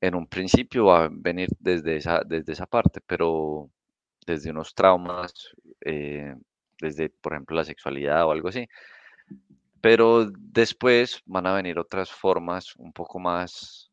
[0.00, 3.70] en un principio va a venir desde esa, desde esa parte, pero
[4.26, 5.32] desde unos traumas,
[5.80, 6.34] eh,
[6.80, 8.66] desde, por ejemplo, la sexualidad o algo así.
[9.82, 13.90] Pero después van a venir otras formas un poco más,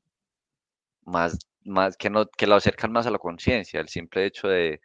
[1.03, 4.81] más, más que no, que lo acercan más a la conciencia, el simple hecho de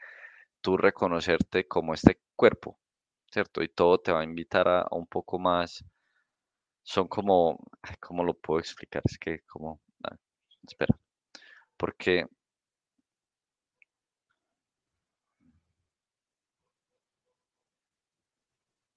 [0.63, 2.79] tú reconocerte como este cuerpo,
[3.31, 3.63] ¿cierto?
[3.63, 5.85] Y todo te va a invitar a, un poco más,
[6.83, 7.59] son como,
[8.01, 9.03] ¿cómo lo puedo explicar?
[9.05, 10.17] Es que como, ah,
[10.67, 10.97] espera,
[11.77, 12.27] porque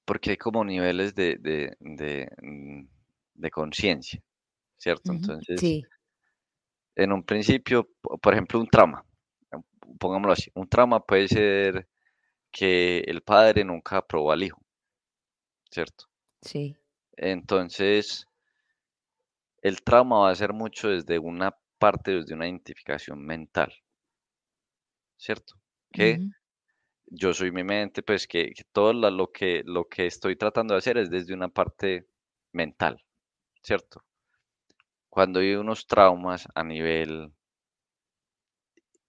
[0.08, 2.84] porque hay como niveles de, de, de, mm,
[3.36, 4.22] de conciencia,
[4.78, 5.14] ¿cierto?
[5.14, 5.86] Entonces, Sí,
[6.96, 9.06] en un principio, po- por ejemplo, un trauma,
[9.52, 9.58] eh,
[10.00, 11.88] pongámoslo así, un trauma puede ser
[12.52, 14.62] que el padre nunca aprobó al hijo,
[15.72, 16.08] ¿cierto?
[16.42, 16.78] sí.
[17.18, 18.26] Entonces,
[19.62, 23.72] el trauma va a ser mucho desde una parte, desde una identificación mental,
[25.18, 25.56] ¿cierto?
[25.92, 26.26] Que
[27.08, 30.98] yo soy mi mente, pues que, todo lo que, lo que estoy tratando de hacer
[30.98, 32.08] es desde una parte
[32.52, 33.04] mental,
[33.64, 34.04] ¿cierto?
[35.10, 37.32] Cuando hay unos traumas a nivel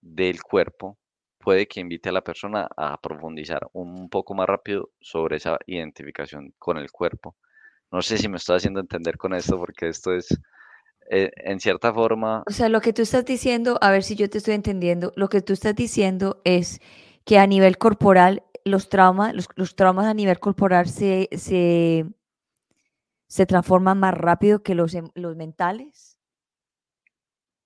[0.01, 0.97] del cuerpo,
[1.39, 6.53] puede que invite a la persona a profundizar un poco más rápido sobre esa identificación
[6.57, 7.35] con el cuerpo.
[7.91, 10.27] No sé si me estoy haciendo entender con esto, porque esto es,
[11.09, 14.29] eh, en cierta forma, O sea, lo que tú estás diciendo, a ver si yo
[14.29, 16.79] te estoy entendiendo, lo que tú estás diciendo es
[17.29, 22.07] que a nivel corporal, los traumas, los, los traumas a nivel corporal se, se,
[23.29, 26.19] se transforman más rápido que los, em- los mentales.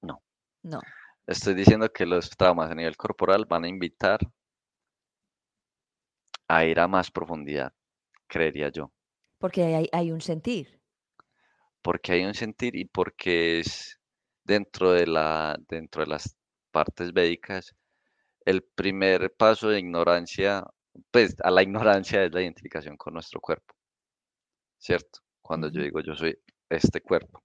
[0.01, 0.21] no.
[0.63, 0.81] No,
[1.27, 4.19] Estoy diciendo que los traumas a nivel corporal van a invitar
[6.47, 7.73] a ir a más profundidad,
[8.27, 8.93] creería yo,
[9.37, 10.81] porque hay, hay un sentir.
[11.81, 13.99] porque hay un sentir y porque es
[14.43, 16.35] dentro de la, dentro de las
[16.71, 17.75] partes védicas,
[18.45, 20.63] el primer paso de ignorancia,
[21.11, 23.73] pues a la ignorancia es la identificación con nuestro cuerpo,
[24.77, 25.21] ¿cierto?
[25.41, 26.37] Cuando yo digo yo soy
[26.69, 27.43] este cuerpo,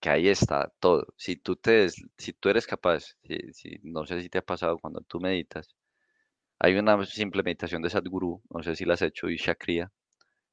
[0.00, 1.06] que ahí está todo.
[1.16, 4.78] Si tú te, si tú eres capaz, si, si- no sé si te ha pasado
[4.78, 5.68] cuando tú meditas,
[6.60, 9.90] hay una simple meditación de Sadhguru, no sé si la has hecho, y Shakriya,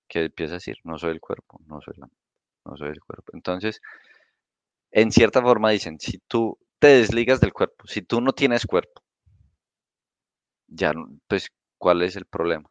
[0.09, 2.09] que empieza a decir, no soy el cuerpo, no soy la,
[2.65, 3.31] no soy el cuerpo.
[3.35, 3.81] Entonces,
[4.91, 9.03] en cierta forma dicen, si tú te desligas del cuerpo, si tú no tienes cuerpo,
[10.67, 10.93] ya,
[11.27, 12.67] pues, ¿cuál es el problema?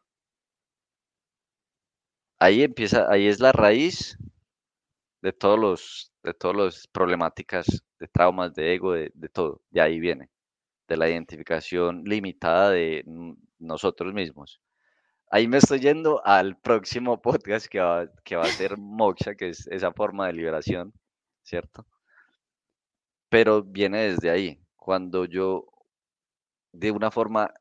[2.39, 4.17] Ahí empieza, ahí es la raíz
[5.21, 7.67] de todos los, de todas las problemáticas,
[7.99, 9.61] de traumas, de ego, de, todo.
[9.69, 10.29] De ahí viene,
[10.89, 13.05] de la identificación limitada de
[13.59, 14.59] nosotros mismos.
[15.29, 19.49] Ahí me estoy yendo al próximo podcast que va, que va a ser Moksha, que
[19.49, 20.93] es esa forma de liberación,
[21.43, 21.85] ¿cierto?
[23.31, 25.65] Pero viene desde ahí, cuando yo,
[26.73, 27.53] de una forma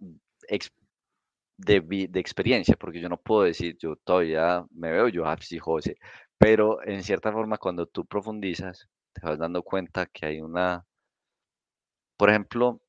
[1.57, 5.97] de, de experiencia, porque yo no puedo decir, yo todavía me veo yo, sí, José,
[6.39, 10.85] pero en cierta forma cuando tú profundizas, te vas dando cuenta que hay una,
[12.17, 12.81] por ejemplo,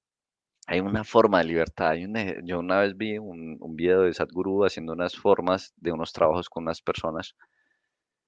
[0.67, 1.91] hay una forma de libertad.
[1.91, 2.07] Hay
[2.45, 6.49] yo una vez vi un, un video de Sadhguru haciendo unas formas de unos trabajos
[6.49, 7.36] con unas personas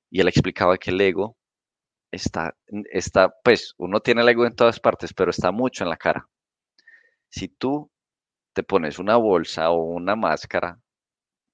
[0.10, 1.36] y él explicaba que el ego
[2.14, 2.55] está,
[2.91, 6.28] está, pues uno tiene el ego en todas partes, pero está mucho en la cara.
[7.30, 7.91] Si tú
[8.53, 10.80] te pones una bolsa o una máscara,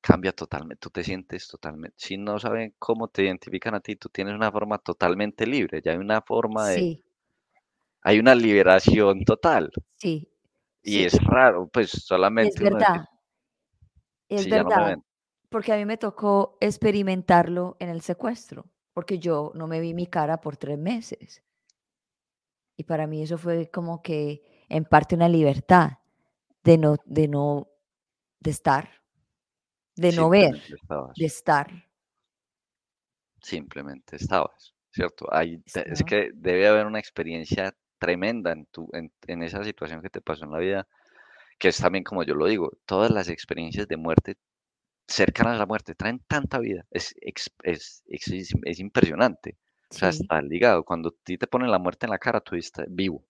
[0.01, 4.09] cambia totalmente, tú te sientes totalmente, si no saben cómo te identifican a ti, tú
[4.09, 7.03] tienes una forma totalmente libre, ya hay una forma de, Sí,
[8.01, 9.71] hay una liberación total.
[9.97, 10.27] sí,
[10.83, 11.05] Y sí.
[11.05, 11.93] es raro, pues
[12.41, 13.05] es solamente decir, verdad,
[14.29, 14.97] es no verdad,
[15.49, 20.07] porque a mí me tocó experimentarlo en el secuestro, porque yo no me vi mi
[20.07, 21.43] cara por tres meses.
[22.77, 25.99] Y para mí eso fue como que en parte una libertad
[26.63, 27.69] de no, de no,
[28.39, 28.89] de estar,
[29.95, 31.67] de no ver, estabas, de estar.
[33.41, 35.27] simplemente estabas, ¿cierto?
[35.71, 40.09] Te- es que debe haber una experiencia tremenda en tu, en, en esa situación que
[40.09, 40.87] te pasó en la vida,
[41.59, 44.37] que es también como yo lo digo, todas las experiencias de muerte
[45.09, 49.57] cercanas a la muerte traen tanta vida, es, es, es, impresionante.
[49.91, 50.83] O sea, está ligado.
[50.83, 53.25] Cuando a ti te ponen la muerte en la cara, tú estás vivo.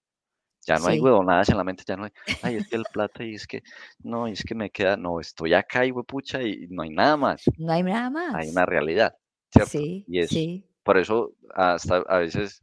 [0.67, 2.11] Ya no hay huevonadas en la mente, ya no hay,
[2.43, 3.63] ay, es que el plata y es que,
[3.99, 7.43] no, es que me queda, no, estoy acá y pucha y no hay nada más.
[7.57, 8.35] No hay nada más.
[8.35, 9.15] Hay una realidad,
[9.51, 9.71] ¿cierto?
[9.71, 10.65] Sí, y es, sí.
[10.83, 12.61] Por eso hasta a veces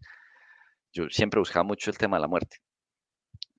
[0.92, 2.58] yo siempre buscaba mucho el tema de la muerte.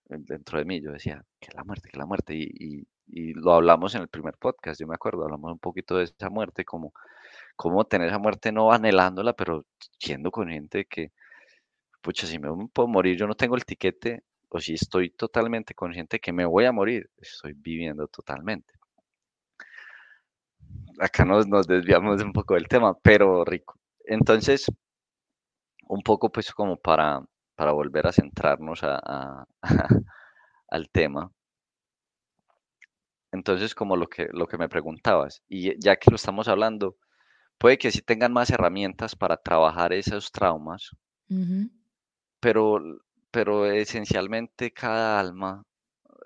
[0.05, 2.35] Dentro de mí yo decía, que la muerte, que la muerte.
[2.35, 6.29] Y, lo hablamos en el primer podcast, yo me acuerdo, hablamos un poquito de esa
[6.29, 6.93] muerte, como
[7.55, 9.65] cómo tener esa muerte no anhelándola, pero
[9.99, 11.11] siendo consciente de que,
[12.01, 16.17] pucha, si me puedo morir, yo no tengo el tiquete, o si estoy totalmente consciente
[16.17, 18.73] de que me voy a morir, estoy viviendo totalmente.
[20.99, 23.75] Acá nos, nos desviamos un poco del tema, pero rico.
[24.05, 24.65] Entonces,
[25.87, 27.21] un poco pues como para,
[27.55, 29.45] para volver a centrarnos a,
[30.69, 31.31] al tema.
[33.31, 36.95] Entonces, como lo que, lo que me preguntabas, y ya que lo estamos hablando,
[37.57, 40.91] puede que sí tengan más herramientas para trabajar esos traumas,
[42.39, 42.79] pero,
[43.31, 45.63] pero esencialmente cada alma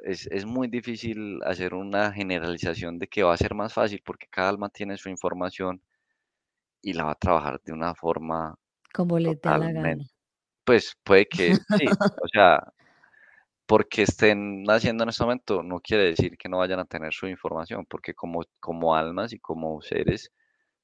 [0.04, 4.28] es, es, muy difícil hacer una generalización de que va a ser más fácil porque
[4.30, 5.82] cada alma tiene su información
[6.82, 8.56] y la va a trabajar de una forma
[8.94, 10.04] como le da la gana.
[10.64, 11.86] Pues puede que sí,
[12.22, 12.62] o sea,
[13.72, 17.26] porque estén haciendo en este momento no quiere decir que no vayan a tener su
[17.28, 20.30] información, porque como, como almas y como seres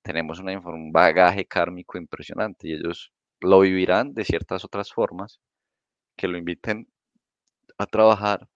[0.01, 3.11] tenemos una, un bagaje kármico impresionante y ellos
[3.41, 5.41] lo vivirán de ciertas otras formas
[6.15, 6.87] que lo inviten
[7.77, 8.47] a trabajar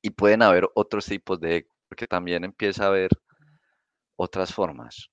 [0.00, 3.10] y pueden haber otros tipos de porque también empieza a haber
[4.14, 5.10] otras formas,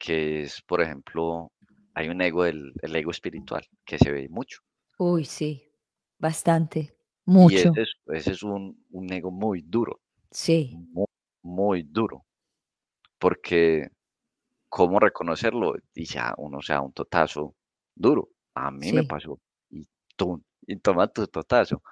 [0.00, 1.52] que es, por ejemplo,
[1.94, 4.62] hay un ego, el, ego espiritual, que se ve mucho.
[4.98, 5.72] Uy, sí,
[6.18, 6.95] bastante,
[7.26, 7.72] mucho.
[7.76, 8.76] Y ese es, un,
[9.10, 10.00] ego muy duro.
[10.30, 10.76] Sí.
[11.42, 12.24] Muy, duro.
[13.18, 13.88] Porque,
[14.68, 15.74] ¿cómo reconocerlo?
[15.94, 17.54] Y ya uno sea un totazo
[17.94, 18.30] duro.
[18.54, 19.38] A mí me pasó.
[19.70, 21.82] Y tú, y toma tu totazo.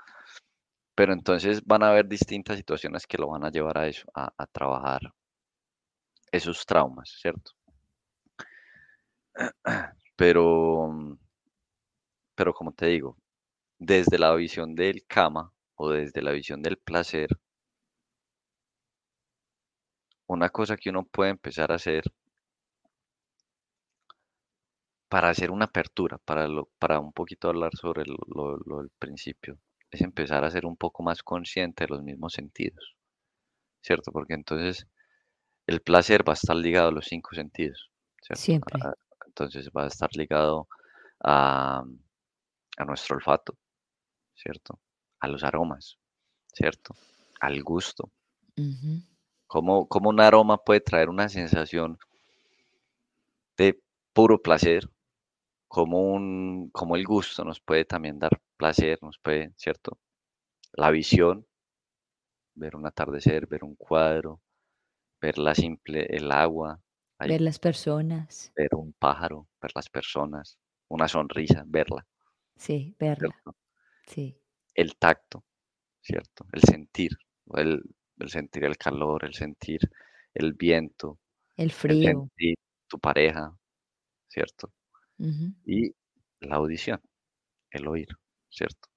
[0.95, 4.32] Pero entonces van a haber distintas situaciones que lo van a llevar a eso, a,
[4.37, 5.12] a trabajar
[6.30, 7.53] esos traumas, ¿cierto?
[10.16, 11.18] Pero,
[12.37, 13.16] pero como te digo,
[13.79, 17.29] desde la visión del kama o desde la visión del placer,
[20.27, 22.05] una cosa que uno puede empezar a hacer
[25.09, 29.59] para hacer una apertura, para, lo, para un poquito hablar sobre lo, lo, del principio,
[29.91, 32.97] es empezar a ser un poco más consciente de los mismos sentidos,
[33.81, 34.11] ¿cierto?
[34.11, 34.89] Porque entonces
[35.66, 38.43] el placer va a estar ligado a los cinco sentidos, ¿cierto?
[38.43, 38.81] Siempre
[39.35, 40.68] entonces va a estar ligado
[41.25, 41.85] a,
[42.87, 43.57] nuestro olfato,
[44.35, 44.78] ¿cierto?
[45.20, 45.99] A los aromas,
[46.53, 46.95] ¿cierto?
[47.41, 48.11] Al gusto.
[49.47, 51.99] como ¿Cómo, un aroma puede traer una sensación
[53.57, 53.80] de
[54.12, 54.89] puro placer?
[55.68, 59.99] Como, un, como el gusto nos puede también dar placer, nos puede, ¿cierto?
[60.72, 61.47] La visión,
[62.55, 64.41] ver un atardecer, ver un cuadro,
[65.20, 66.80] ver la simple, el agua,
[67.18, 68.53] ver las personas.
[68.55, 70.59] Ver un pájaro, ver las personas,
[70.89, 72.07] una sonrisa, verla.
[72.57, 73.35] Sí, verla.
[74.07, 74.38] Sí.
[74.74, 75.44] El tacto,
[76.00, 76.46] ¿cierto?
[76.52, 77.12] El sentir,
[77.55, 77.82] el,
[78.26, 79.80] sentir el calor, el sentir
[80.34, 81.18] el viento.
[81.57, 82.30] El frío.
[82.88, 83.57] Tu pareja,
[84.28, 84.72] ¿cierto?
[85.64, 85.94] Y
[86.40, 87.00] la audición,
[87.70, 88.09] el oír,
[88.50, 88.88] ¿cierto?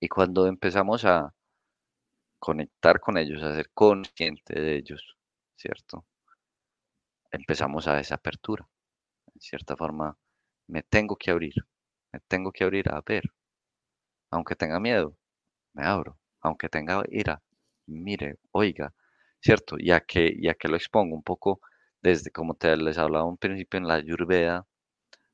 [0.00, 1.32] Y cuando empezamos a
[2.38, 5.16] conectar con ellos, a ser consciente de ellos,
[5.56, 6.04] ¿cierto?
[7.34, 8.68] empezamos a esa apertura.
[9.34, 10.16] En cierta forma,
[10.68, 11.54] me tengo que abrir,
[12.12, 13.24] me tengo que abrir a ver.
[14.34, 15.16] Aunque tenga miedo,
[15.74, 16.18] me abro.
[16.40, 17.42] Aunque tenga ira,
[17.86, 18.92] mire, oiga,
[19.40, 19.76] ¿cierto?
[19.78, 21.60] Ya que, ya que lo expongo un poco
[22.02, 24.66] desde, como te les hablaba un principio en la Ayurveda,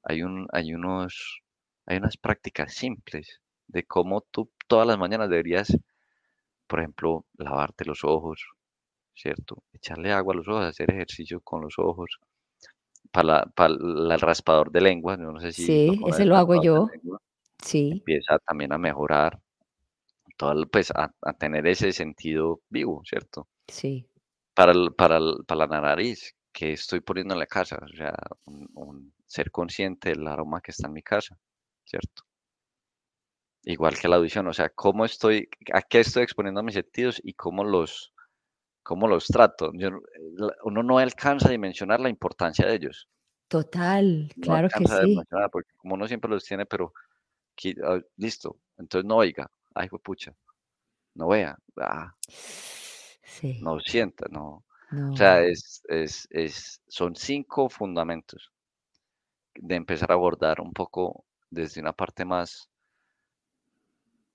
[0.04, 1.42] hay, un, hay, unos,
[1.86, 5.68] hay unas prácticas simples de cómo tú todas las mañanas deberías,
[6.66, 8.44] por ejemplo, lavarte los ojos,
[9.14, 9.62] ¿cierto?
[9.72, 12.18] Echarle agua a los ojos, hacer ejercicio con los ojos.
[13.12, 15.64] Para, para el raspador de lengua, no sé si...
[15.64, 16.88] Sí, ese lo hago yo.
[17.62, 17.90] Sí.
[17.92, 19.40] Empieza también a mejorar,
[20.36, 23.48] todo, pues a, tener ese sentido vivo, ¿cierto?
[23.68, 24.06] Sí.
[24.54, 28.14] Para, para, para la nariz, que estoy poniendo en la casa, o sea,
[28.46, 31.38] un, ser consciente del aroma que está en mi casa,
[31.84, 32.24] ¿cierto?
[33.62, 37.34] Igual que la audición, o sea, cómo estoy, a qué estoy exponiendo mis sentidos y
[37.34, 38.12] cómo los,
[38.82, 39.70] cómo los trato.
[40.64, 43.08] uno no alcanza a dimensionar la importancia de ellos.
[43.48, 45.20] Total, claro que sí.
[45.52, 46.92] Porque como uno siempre los tiene, pero
[47.84, 50.34] ah, listo, entonces no oiga, ay, pucha,
[51.14, 52.14] no vea, ah,
[53.24, 54.46] Sí, no sienta, no.
[54.46, 54.64] O
[55.16, 58.50] sea, es, es, es, son cinco fundamentos
[59.68, 62.68] de empezar a abordar un poco desde una parte más,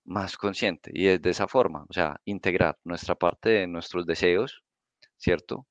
[0.06, 4.64] más consciente y es de esa forma, o sea, integrar nuestra parte de nuestros deseos,
[5.18, 5.68] ¿cierto?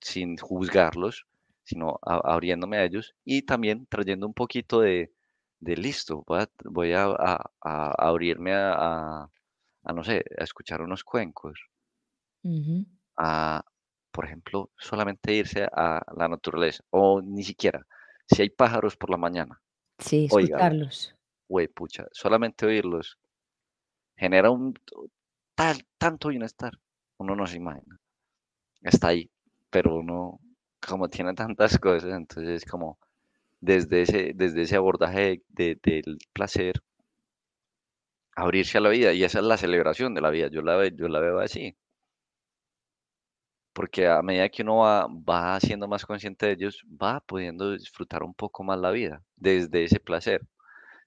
[0.00, 1.24] Sin juzgarlos,
[1.62, 5.12] sino a- abriéndome a ellos y también trayendo un poquito de,
[5.60, 9.28] de listo, voy a, voy a, a- a abrirme a,
[9.94, 11.60] no sé, a escuchar unos cuencos,
[12.44, 12.84] Ujú.
[13.16, 13.62] a,
[14.12, 17.86] por ejemplo, solamente irse a la naturaleza o ni siquiera,
[18.26, 19.60] si hay pájaros por la mañana,
[20.00, 21.14] Sí, escucharlos.
[21.48, 23.18] güey, pucha, solamente oírlos
[24.16, 24.74] genera un
[25.54, 26.72] tal, tanto bienestar,
[27.18, 27.96] uno no se imagina,
[28.82, 29.30] está ahí,
[29.70, 30.40] pero uno,
[30.86, 32.98] como tiene tantas cosas, entonces como
[33.60, 36.74] desde ese, desde ese abordaje de- del placer,
[38.36, 41.08] abrirse a la vida, y esa es la celebración de la vida, yo la, yo
[41.08, 41.76] la veo así,
[43.72, 48.22] porque a medida que uno va, va siendo más consciente de ellos, va pudiendo disfrutar
[48.22, 50.42] un poco más la vida, desde ese placer,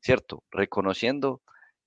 [0.01, 0.43] ¿cierto?
[0.51, 1.41] Reconociendo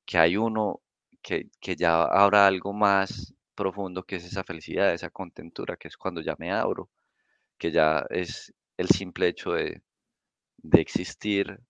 [0.07, 0.83] que hay uno,
[1.23, 5.97] que, que ya habrá algo más profundo que es esa felicidad, esa contentura, que es
[5.99, 6.91] cuando ya me abro,
[7.59, 9.83] que ya es el simple hecho de,
[10.65, 11.61] de existir,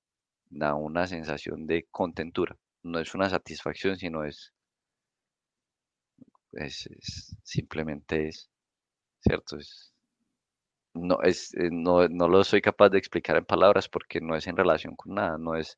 [0.50, 2.56] da una sensación de contentura.
[2.82, 4.52] No es una satisfacción, sino es,
[6.52, 8.48] es, simplemente es,
[9.20, 9.58] ¿cierto?
[9.58, 9.92] Es,
[10.94, 14.46] no, es, eh, no, no lo soy capaz de explicar en palabras porque no es
[14.46, 15.76] en relación con nada, no es,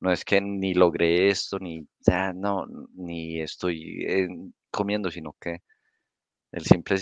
[0.00, 4.28] no es que ni logré esto, ni, ah, no, ni estoy eh,
[4.72, 5.62] comiendo, sino que
[6.52, 6.96] el simple,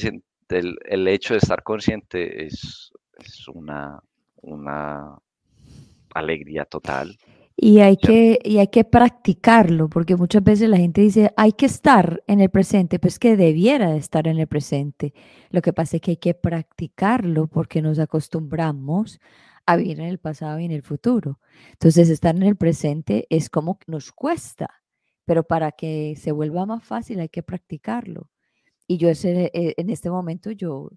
[0.51, 4.01] el, el hecho de estar consciente es, es una,
[4.43, 5.19] una
[6.15, 7.19] alegría total,
[7.57, 11.67] Y hay que, y hay que practicarlo, porque muchas veces la gente dice, hay que
[11.67, 15.15] estar en el presente, pues que debiera de estar en el presente.
[15.51, 19.21] Lo que pasa es que hay que practicarlo porque nos acostumbramos
[19.67, 21.41] a vivir en el pasado y en el futuro.
[21.73, 24.83] Entonces, estar en el presente es como nos cuesta,
[25.25, 28.31] pero para que se vuelva más fácil hay que practicarlo.
[28.87, 30.91] Y yo ese, eh, en este momento, yo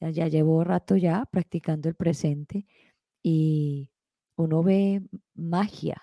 [0.00, 2.66] ya, ya llevo rato ya practicando el presente
[3.22, 3.90] y
[4.36, 5.02] uno ve
[5.34, 6.02] magia,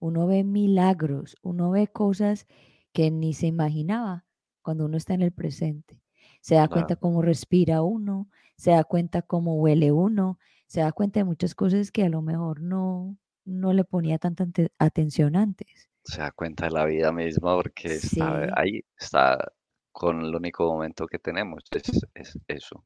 [0.00, 2.46] uno ve milagros, uno ve cosas
[2.92, 4.24] que ni se imaginaba
[4.62, 6.00] cuando uno está en el presente.
[6.40, 11.20] Se da cuenta cómo respira uno, se da cuenta cómo huele uno, se da cuenta
[11.20, 14.46] de muchas cosas que a lo mejor no, no le ponía tanta
[14.78, 15.88] atención antes.
[16.04, 19.52] se da cuenta de la vida misma porque está ahí, está
[19.92, 22.84] con el único momento que tenemos, es, es eso.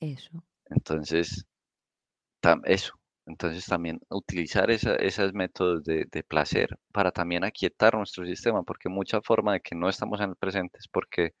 [0.00, 0.42] eso.
[0.70, 1.44] Entonces,
[2.42, 2.97] tam- eso.
[3.28, 8.88] Entonces también utilizar esa- esos métodos de, de placer para también aquietar nuestro sistema, porque
[8.90, 11.34] mucha forma de que no estamos en el presente es porque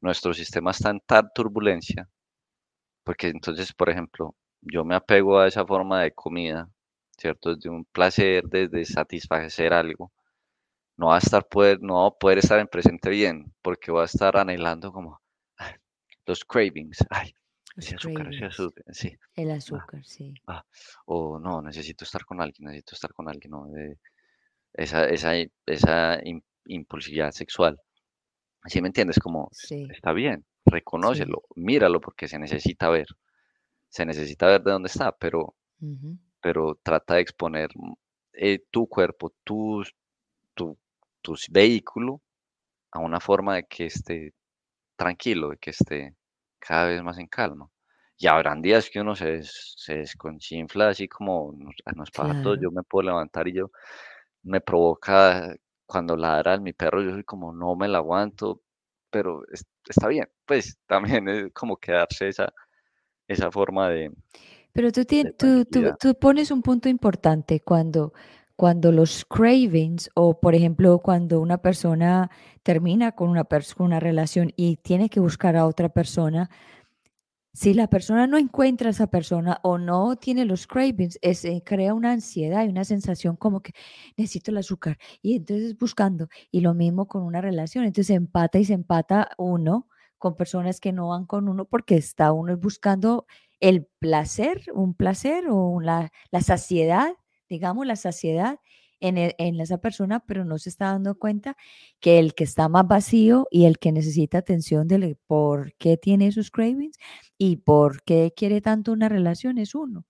[0.00, 2.08] nuestro sistema está en tal turbulencia,
[3.04, 6.68] porque entonces, por ejemplo, yo me apego a esa forma de comida,
[7.16, 7.56] ¿cierto?
[7.56, 10.12] De un placer, desde satisfacer algo
[10.96, 14.02] no va a estar poder, no va a poder estar en presente bien, porque va
[14.02, 15.20] a estar anhelando como
[15.56, 15.74] "Ay,
[16.26, 17.34] los cravings, ay,
[17.78, 20.34] Azúcar, ese cravings, azúcar, sí, el ah, azúcar, sí.
[20.48, 20.64] ah,
[21.06, 23.98] o no, necesito estar con alguien, necesito estar con alguien, no, de-
[24.74, 25.32] esa, esa,
[25.66, 27.80] esa im- impulsividad sexual,
[28.66, 29.18] ¿sí me entiendes?
[29.20, 30.64] Como es- Sí, está bien, sí.
[30.66, 33.06] reconócelo, míralo, porque se necesita ver,
[33.88, 37.92] se necesita ver de dónde está, pero, ujú, pero trata de exponer mm,
[38.34, 39.94] eh, tu cuerpo, tus,
[40.54, 40.78] tu,
[41.22, 42.22] tus vehículo
[42.92, 44.34] a una forma de que esté
[44.96, 46.16] tranquilo, de que esté
[46.58, 47.68] cada vez más en calma.
[48.18, 51.54] Y habrán días que uno se, se desconchinfla, así como
[51.84, 52.58] a nos pasa a todos.
[52.58, 52.62] Claro.
[52.62, 53.70] Yo me puedo levantar y yo
[54.42, 55.54] me provoca
[55.86, 58.62] cuando ladra mi perro, yo soy como no me la aguanto,
[59.10, 60.28] pero es- está bien.
[60.46, 62.52] Pues también es como quedarse esa,
[63.28, 64.12] esa forma de,
[64.72, 68.12] Pero tú, tien- de tú, tú, tú pones un punto importante cuando,
[68.58, 72.28] cuando los cravings o, por ejemplo, cuando una persona
[72.64, 76.50] termina con una, con una relación y tiene que buscar a otra persona,
[77.52, 81.62] si la persona no encuentra a esa persona o no tiene los cravings, es, eh,
[81.64, 83.74] crea una ansiedad y una sensación como que
[84.16, 86.28] necesito el azúcar y entonces buscando.
[86.50, 89.86] Y lo mismo con una relación, entonces empata y se empata uno
[90.18, 93.24] con personas que no van con uno porque está uno buscando
[93.60, 97.14] el placer, un placer o la, la saciedad,
[97.48, 98.60] digamos, la saciedad
[99.00, 101.56] en, e- en esa persona, pero no se está dando cuenta
[102.00, 106.26] que el que está más vacío y el que necesita atención de por qué tiene
[106.28, 106.96] esos cravings
[107.38, 110.04] y por qué quiere tanto una relación es uno.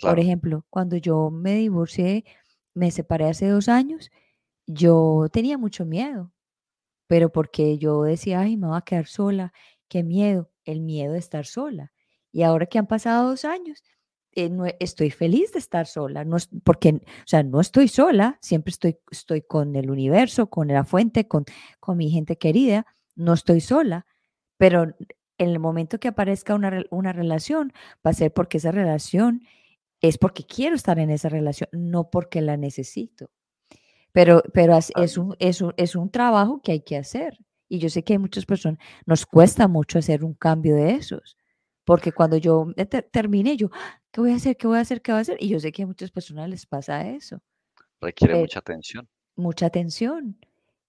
[0.00, 2.24] Por ejemplo, cuando yo me divorcié,
[2.74, 4.10] me separé hace dos años,
[4.66, 6.32] yo tenía mucho miedo
[7.08, 9.52] pero porque yo decía: "Ay, me voy a quedar sola,
[9.88, 11.92] qué miedo", el miedo de estar sola.
[12.32, 13.82] Y ahora que han pasado 2 años,
[14.34, 18.38] eh, no estoy feliz de estar sola, no es porque, o sea, no estoy sola,
[18.40, 21.44] siempre estoy estoy con el universo, con la fuente, con
[21.80, 24.06] con mi gente querida, no estoy sola,
[24.56, 27.72] pero en el momento que aparezca una una relación,
[28.06, 29.42] va a ser porque esa relación
[30.00, 33.30] es porque quiero estar en esa relación, no porque la necesito.
[34.12, 37.38] Pero pero es un es un es un trabajo que hay que hacer.
[37.68, 41.38] Y yo sé que hay muchas personas nos cuesta mucho hacer un cambio de esos,
[41.84, 42.66] porque cuando yo
[43.12, 43.70] termine, yo,
[44.12, 44.56] ¿qué voy a hacer?
[44.56, 45.02] ¿Qué voy a hacer?
[45.02, 45.36] ¿Qué voy a hacer?
[45.40, 47.40] Y yo sé que a muchas personas les pasa eso.
[48.00, 49.08] Requiere mucha atención.
[49.34, 50.38] Mucha atención.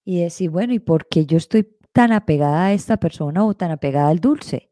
[0.04, 3.70] Y decir, bueno, ¿y por qué yo estoy tan apegada a esta persona o tan
[3.70, 4.70] apegada al dulce?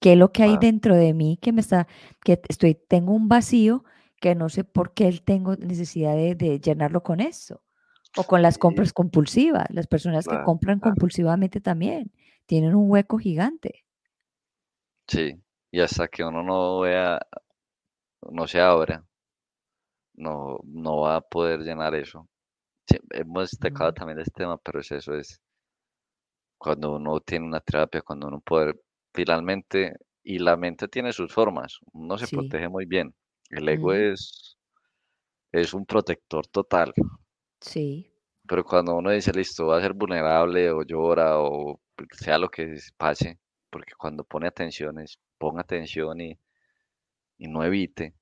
[0.00, 1.86] ¿Qué es lo que hay dentro de mí que me está,
[2.24, 3.84] que estoy, tengo un vacío
[4.18, 7.62] que no sé por qué tengo necesidad de, llenarlo con eso?
[8.16, 9.66] O con las compras compulsivas.
[9.70, 12.12] Las personas que compran compulsivamente también
[12.46, 13.84] tienen un hueco gigante.
[15.06, 15.40] Sí,
[15.70, 17.20] y hasta que uno no vea,
[18.30, 19.04] no se abra,
[20.14, 22.28] no, no va a poder llenar eso.
[23.10, 25.40] hemos destacado también este tema, pero es eso, es
[26.58, 28.74] cuando uno tiene una terapia, cuando uno puede
[29.14, 33.14] finalmente, y la mente tiene sus formas, uno se protege muy bien.
[33.48, 34.56] El ego es,
[35.50, 36.92] es un protector total.
[37.60, 38.12] Sí.
[38.46, 41.80] Pero cuando uno dice, listo, va a ser vulnerable o llora o
[42.12, 43.38] sea lo que pase,
[43.70, 46.38] porque cuando pone atenciones, ponga atención y,
[47.38, 48.14] no evite,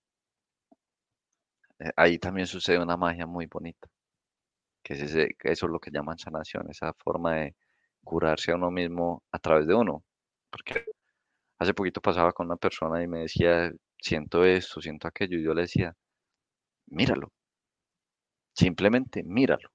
[1.81, 3.89] eh, ahí también sucede una magia muy bonita,
[4.83, 7.57] que es ese, eso es lo que llaman sanación, esa forma de
[8.05, 10.05] curarse a uno mismo a través de uno.
[10.51, 10.85] Porque
[11.59, 15.55] hace poquito pasaba con una persona y me decía, siento esto, siento aquello, y yo
[15.55, 15.97] le decía,
[16.87, 17.33] míralo,
[18.55, 19.71] simplemente míralo.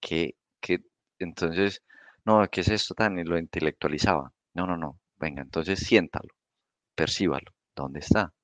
[0.00, 0.80] Que, que
[1.18, 1.82] entonces,
[2.24, 3.18] no, ¿qué es esto tan?
[3.18, 4.32] Y lo intelectualizaba.
[4.54, 6.28] No, no, no, venga, entonces siéntalo,
[6.96, 8.34] percíbalo, ¿dónde está?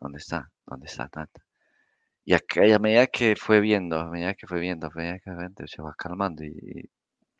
[0.00, 0.50] ¿Dónde está?
[0.66, 1.08] ¿Dónde está?
[1.08, 1.42] Tanta?
[2.24, 2.40] Y a,
[2.76, 5.66] a medida que fue viendo, a medida que fue viendo, a medida que fue viendo,
[5.66, 6.90] se va calmando y,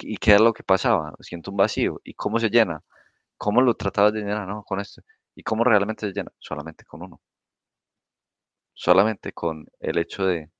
[0.01, 2.01] y qué es lo que pasaba, siento un vacío.
[2.05, 2.83] ¿Y cómo se llena?
[3.39, 4.49] ¿Cómo lo trataba de llenar?
[4.49, 5.03] No, con esto.
[5.37, 6.33] ¿Y cómo realmente se llena?
[6.41, 7.21] Solamente con uno.
[8.73, 10.51] Solamente con el hecho de,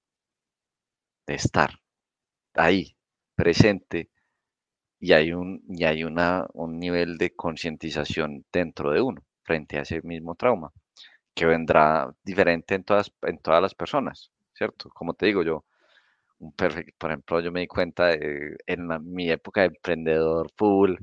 [1.29, 1.71] de estar
[2.55, 2.97] ahí,
[3.37, 4.11] presente,
[5.01, 9.83] y hay un, y hay una, un nivel de concientización dentro de uno frente a
[9.83, 10.71] ese mismo trauma,
[11.35, 14.91] que vendrá diferente en todas, en todas las personas, ¿cierto?
[14.91, 15.65] Como te digo, yo
[16.41, 20.95] un perfecto, por ejemplo, yo me di cuenta en mi época de emprendedor full,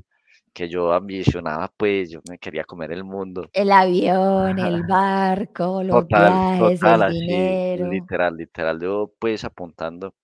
[0.54, 3.50] que yo ambicionaba, pues yo me quería comer el mundo.
[3.52, 7.90] El avión, el barco, los viajes, el dinero.
[7.90, 10.14] Literal, literal, yo pues apuntando.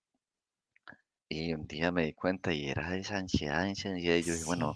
[1.28, 4.44] Y un día me di cuenta y era esa ansiedad, esa ansiedad, y yo dije,
[4.46, 4.74] bueno,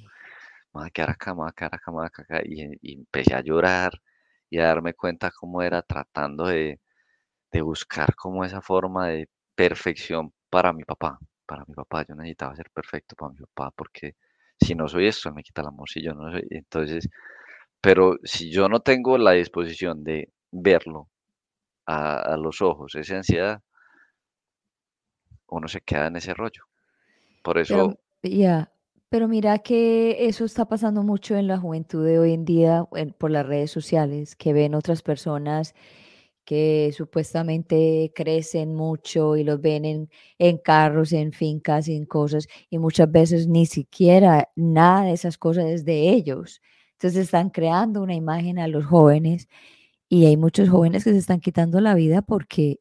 [0.77, 2.49] me voy a quedar acá, me voy a quedar acá, me voy a quedar acá,
[2.49, 3.93] y, y empecé a llorar
[4.51, 6.81] y a darme cuenta cómo era tratando de,
[7.53, 12.55] de buscar como esa forma de perfección para mi papá, para mi papá, yo necesitaba
[12.57, 14.17] ser perfecto para mi papá, porque
[14.61, 17.09] si no soy esto, me quita el amor, si yo no soy, entonces,
[17.81, 21.09] pero si yo no tengo la disposición de verlo
[21.87, 23.63] a, los ojos, esa ansiedad,
[25.49, 26.65] uno se queda en ese rollo.
[27.43, 27.99] Por eso...
[28.23, 28.73] Ya,
[29.09, 32.87] pero mira que eso está pasando mucho en la juventud de hoy en día
[33.19, 35.75] por las redes sociales, que ven otras personas
[36.45, 42.79] que supuestamente crecen mucho y los ven en, en carros, en fincas, en cosas, y
[42.79, 46.63] muchas veces ni siquiera nada de esas cosas es de ellos.
[46.93, 49.49] Entonces están creando una imagen a los jóvenes
[50.09, 52.81] y hay muchos jóvenes que se están quitando la vida porque,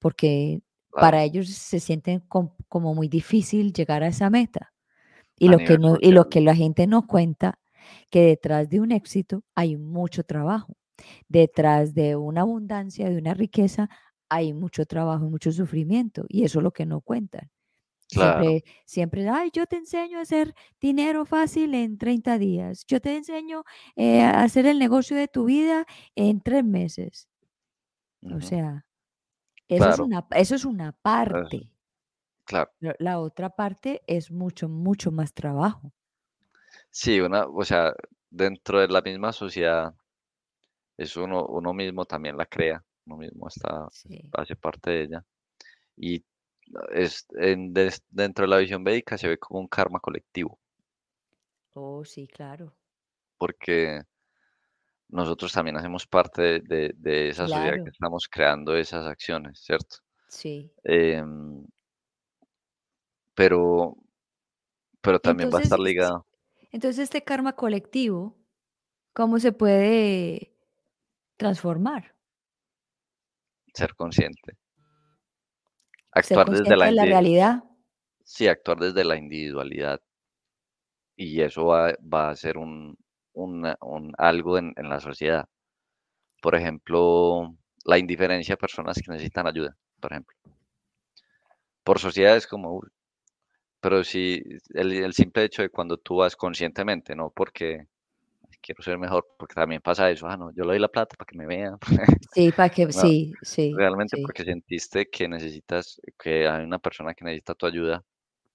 [0.00, 4.72] porque para ellos se sienten como muy difícil llegar a esa meta.
[5.42, 7.58] Y lo, que no, y lo que la gente no cuenta,
[8.10, 10.76] que detrás de un éxito hay mucho trabajo
[11.28, 13.88] detrás de una abundancia, de una riqueza,
[14.28, 17.50] hay mucho trabajo y mucho sufrimiento, y eso es lo que no cuentan.
[18.06, 23.16] Siempre, siempre, ay, yo te enseño a hacer dinero fácil en 30 días, yo te
[23.16, 23.64] enseño
[23.96, 27.28] eh, a hacer el negocio de tu vida en tres meses.
[28.32, 28.86] O sea,
[29.66, 31.71] eso, es una, eso es una parte.
[32.44, 32.70] Claro.
[32.80, 35.92] La otra parte es mucho, mucho más trabajo.
[36.90, 37.94] Sí, una, o sea,
[38.30, 39.94] dentro de la misma sociedad
[40.96, 43.88] eso uno, uno mismo también la crea, uno mismo está,
[44.32, 45.24] hace parte de ella.
[45.96, 46.24] Y
[46.92, 50.58] es, en, dentro de la visión védica se ve como un karma colectivo.
[51.74, 52.74] Oh, sí, claro.
[53.38, 54.02] Porque
[55.08, 59.96] nosotros también hacemos parte de, de, esa sociedad que estamos creando esas acciones, ¿cierto?
[60.28, 60.70] Sí.
[60.84, 61.66] Em,
[63.34, 63.96] pero
[65.02, 66.26] pero también va a estar ligado.
[66.70, 68.36] Entonces, este karma colectivo,
[69.12, 70.54] ¿cómo se puede
[71.36, 72.14] transformar?
[73.74, 74.56] Ser consciente.
[76.12, 77.64] Actuar desde la, la realidad.
[78.24, 80.00] Sí, actuar desde la individualidad.
[81.16, 82.96] Y eso va, va a ser un,
[83.32, 85.46] un, algo en, en, la sociedad.
[86.40, 87.54] Por ejemplo,
[87.84, 90.36] la indiferencia a personas que necesitan ayuda, por ejemplo.
[91.82, 92.82] Por sociedades como...
[93.82, 94.40] Pero si
[94.74, 97.88] el, el simple hecho de cuando tú vas conscientemente, no porque
[98.62, 101.26] quiero ser mejor, porque también pasa eso, ah, no, yo le doy la plata para
[101.26, 101.78] que me vean.
[102.32, 103.74] Sí, para que, sí, sí.
[103.76, 108.04] Realmente porque sentiste que necesitas, que hay una persona que necesita tu ayuda,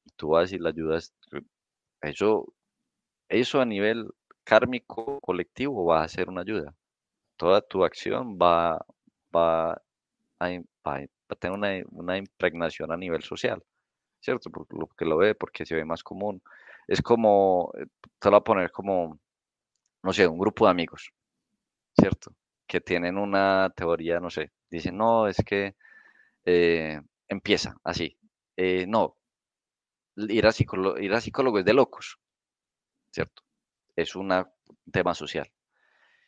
[0.06, 1.14] y tú vas y la ayudas,
[2.02, 2.54] eso,
[3.28, 4.08] eso a nivel
[4.46, 6.74] kármico colectivo va a ser una ayuda.
[7.36, 8.84] Toda tu acción va,
[9.36, 9.74] va,
[10.40, 10.50] a,
[11.40, 13.62] tener una, una, impregnación a nivel social,
[14.20, 14.50] ¿cierto?
[14.52, 16.42] Porque lo que lo ve, porque se ve más común.
[16.88, 17.86] Es como, eh,
[18.20, 19.20] te lo voy a poner como,
[20.04, 21.12] no sé, un grupo de amigos,
[22.00, 22.34] ¿cierto?
[22.68, 25.76] Que tienen una teoría, no sé, dicen, no, es que
[26.46, 28.18] eh, empieza así.
[28.58, 29.18] Eh, no,
[30.18, 32.18] ir a, psicólogo, ir a psicólogo es de locos,
[33.12, 33.44] ¿cierto?
[33.96, 34.34] Es un
[34.92, 35.50] tema social.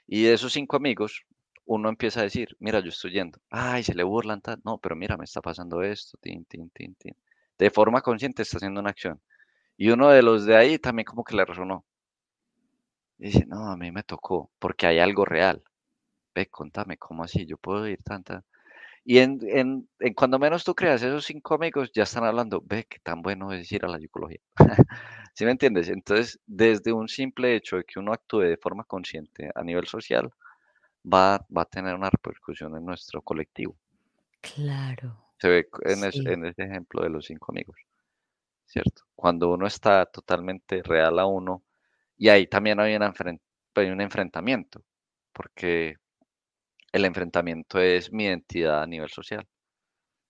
[0.07, 1.25] Y de esos cinco amigos,
[1.65, 5.17] uno empieza a decir, mira, yo estoy yendo, ay, se le burlan, no, pero mira,
[5.17, 7.15] me está pasando esto, tin, tin, tin, tin.
[7.59, 9.21] De forma consciente está haciendo una acción.
[9.77, 11.85] Y uno de los de ahí también como que le resonó,
[13.17, 15.63] dice, no, a mí me tocó, porque hay algo real.
[16.33, 17.45] Ve, contame, ¿cómo así?
[17.45, 18.43] Yo puedo ir tanta.
[19.03, 22.85] Y en, en, en, cuando menos tú creas, esos cinco amigos ya están hablando, ve,
[22.89, 24.39] qué tan bueno es ir a la psicología.
[25.33, 25.89] ¿Sí me entiendes?
[25.89, 30.31] Entonces, desde un simple hecho de que uno actúe de forma consciente a nivel social,
[31.05, 33.75] va, va a tener una repercusión en nuestro colectivo.
[34.41, 35.28] Claro.
[35.39, 37.77] Se ve en, en ese ejemplo de los cinco amigos,
[38.65, 39.03] ¿cierto?
[39.15, 41.63] Cuando uno está totalmente real a uno,
[42.17, 44.83] y ahí también hay, hay un enfrentamiento,
[45.33, 45.95] porque
[46.91, 49.47] el enfrentamiento es mi identidad a nivel social,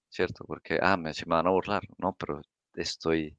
[0.10, 0.45] ¿cierto?
[0.45, 2.41] Porque, ah, me, se me van a burlar, no, pero
[2.76, 3.38] estoy,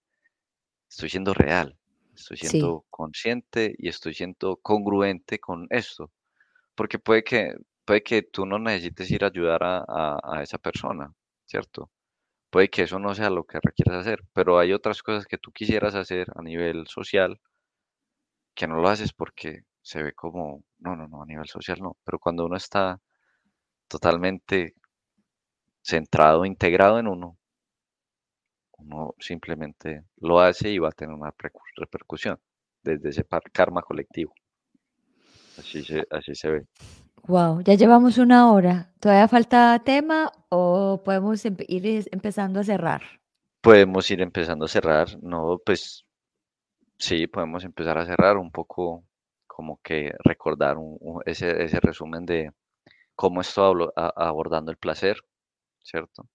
[0.89, 1.79] estoy siendo real,
[2.15, 6.13] estoy siendo consciente y estoy siendo congruente con esto,
[6.75, 7.55] porque puede que,
[7.85, 11.13] puede que tú no necesites ir a ayudar a, a esa persona,
[11.51, 11.91] ¿cierto?
[12.51, 15.53] Puede que eso no sea lo que requieras hacer, pero hay otras cosas que tú
[15.53, 17.41] quisieras hacer a nivel social
[18.55, 21.97] que no lo haces porque se ve como, no, no, no, a nivel social no,
[22.05, 23.01] pero cuando uno está
[23.89, 24.75] totalmente
[25.83, 27.37] centrado, integrado en uno,
[28.79, 31.35] uno simplemente lo hace y va a tener una
[31.77, 32.39] repercusión
[32.83, 34.35] desde ese karma colectivo.
[35.59, 36.67] Así se, así se ve.
[37.27, 38.93] Wow, ya llevamos una hora.
[39.01, 43.03] ¿Todavía falta tema o podemos ir empezando a cerrar?
[43.63, 45.09] Podemos ir empezando a cerrar.
[45.23, 46.05] No, pues
[47.01, 49.05] Sí, podemos empezar a cerrar un poco,
[49.47, 50.77] como que recordar
[51.25, 52.53] ese, ese resumen de
[53.15, 55.17] cómo estoy abordando el placer,
[55.83, 56.29] ¿cierto?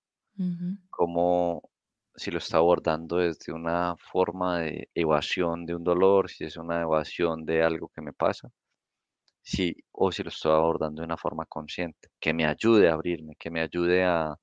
[0.89, 1.69] Cómo
[2.15, 6.81] si lo está abordando desde una forma de evasión de un dolor, si es una
[6.81, 8.49] evasión de algo que me pasa,
[9.45, 13.35] si, o si lo estoy abordando de una forma consciente, que me ayude a abrirme,
[13.37, 14.35] que me ayude a,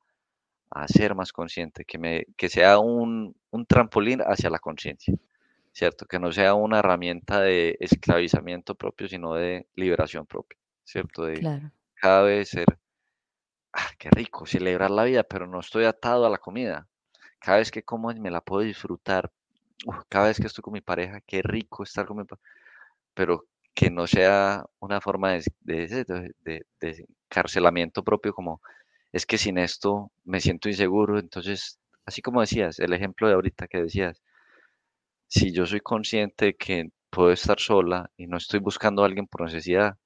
[0.70, 5.14] a ser más consciente, que, me, que sea un, un trampolín hacia la conciencia.
[5.72, 6.06] ¿cierto?
[6.06, 11.24] Que no sea una herramienta de esclavizamiento propio, sino de liberación propia, ¿cierto?
[11.24, 12.66] De cada vez ser,
[13.72, 16.86] ah, qué rico, celebrar la vida, pero no estoy atado a la comida.
[17.40, 19.32] Cada vez que como me la puedo disfrutar.
[20.08, 22.46] cada vez que estoy con mi pareja, qué rico estar con mi pareja.
[23.14, 28.60] Pero que no sea una forma de, de, de, propio, como
[29.12, 31.18] es que sin esto me siento inseguro.
[31.18, 34.22] Entonces, así como decías, el ejemplo de ahorita que decías,
[35.28, 39.26] si yo soy consciente de que puedo estar sola y no estoy buscando a alguien
[39.26, 39.96] por necesidad,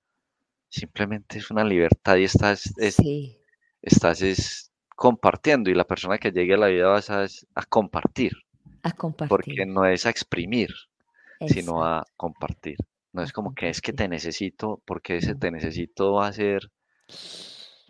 [0.69, 2.97] simplemente es una libertad y estás, es,
[3.83, 8.33] estás es compartiendo y la persona que llegue a la vida vas a, a compartir.
[8.83, 9.29] A compartir.
[9.29, 10.71] Porque no es a exprimir,
[11.49, 12.77] sino a compartir.
[13.17, 16.71] No es como que es que te necesito, porque ese te necesito va a ser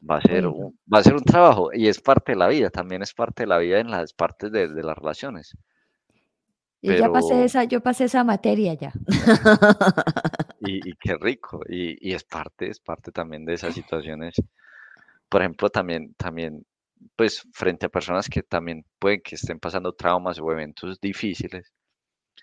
[0.09, 2.71] va a ser un, va a ser un trabajo y es parte de la vida,
[2.71, 5.57] también es parte de la vida en las partes de, de las relaciones.
[6.81, 8.93] Y ya pasé esa, yo pasé esa materia ya.
[10.61, 14.37] Y, qué rico, y, es parte, es parte también de esas situaciones.
[15.29, 16.65] Por ejemplo, también, también,
[17.15, 21.73] pues frente a personas que también pueden que estén pasando traumas o eventos difíciles.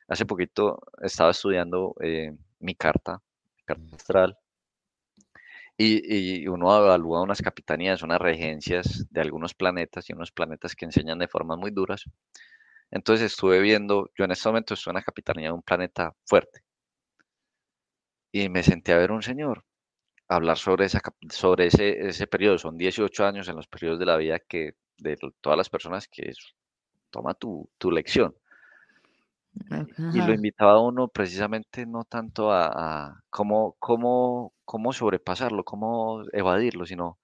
[0.07, 3.21] Hace poquito estaba estudiando eh, mi carta,
[3.57, 4.37] mi carta astral,
[5.77, 10.85] y, y, uno evalúa unas capitanías, unas regencias de algunos planetas y unos planetas que
[10.85, 12.03] enseñan de formas muy duras
[12.91, 16.61] Entonces estuve viendo, yo en este momento estoy en la capitanía de un planeta fuerte.
[18.31, 19.63] Y me senté a ver un señor
[20.27, 22.57] hablar sobre, esa, sobre ese, ese periodo.
[22.57, 26.29] Son 18 años en los periodos de la vida que de todas las personas que
[26.29, 26.37] es,
[27.11, 28.35] toma tu, tu lección.
[30.09, 32.67] Y lo invitaba a uno precisamente no tanto a,
[33.07, 37.19] a cómo, cómo, cómo sobrepasarlo, cómo evadirlo, sino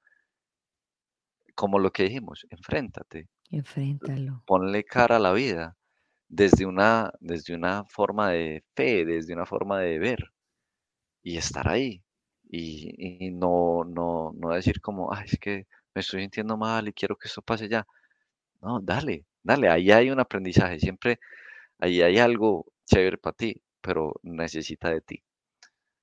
[1.55, 3.27] como lo que dijimos, enfréntate.
[3.51, 4.43] Enfréntalo.
[4.45, 5.77] Ponle cara a la vida
[6.27, 10.19] desde una, desde una forma de fe, desde una forma de ver
[11.23, 12.03] y estar ahí.
[12.49, 16.93] Y, y no, no, no decir como, Ay, es que me estoy sintiendo mal y
[16.93, 17.85] quiero que esto pase ya.
[18.61, 20.79] No, dale, dale, ahí hay un aprendizaje.
[20.79, 21.19] Siempre
[21.79, 25.23] ahí hay algo chévere para ti, pero necesita de ti.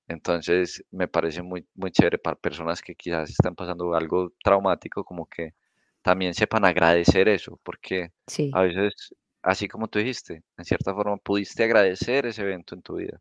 [0.09, 5.27] Entonces, me parece muy, muy chévere para personas que quizás están pasando algo traumático, como
[5.27, 5.55] que
[6.03, 8.13] también sepan agradecer eso, porque
[8.53, 12.97] a veces, así como tú dijiste, en cierta forma pudiste agradecer ese evento en tu
[12.97, 13.21] vida,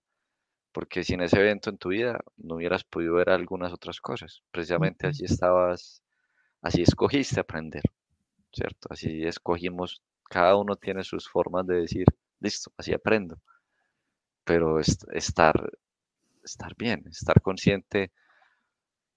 [0.71, 4.43] porque sin ese evento en tu vida no hubieras podido ver algunas otras cosas.
[4.51, 6.03] Precisamente así estabas,
[6.61, 7.83] así escogiste aprender,
[8.53, 8.89] ¿cierto?
[8.91, 12.05] Así escogimos, cada uno tiene sus formas de decir,
[12.45, 13.37] listo, así aprendo.
[14.43, 15.55] Pero estar,
[16.43, 18.11] estar bien, estar consciente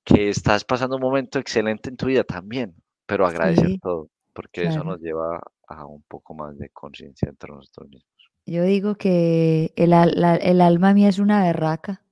[0.05, 2.75] que estás pasando un momento excelente en tu vida también,
[3.05, 7.91] pero agradecer todo, porque eso nos lleva a un poco más de conciencia entre nosotros
[7.91, 8.31] mismos.
[8.47, 12.03] Yo digo que el, el alma mía es una berraca.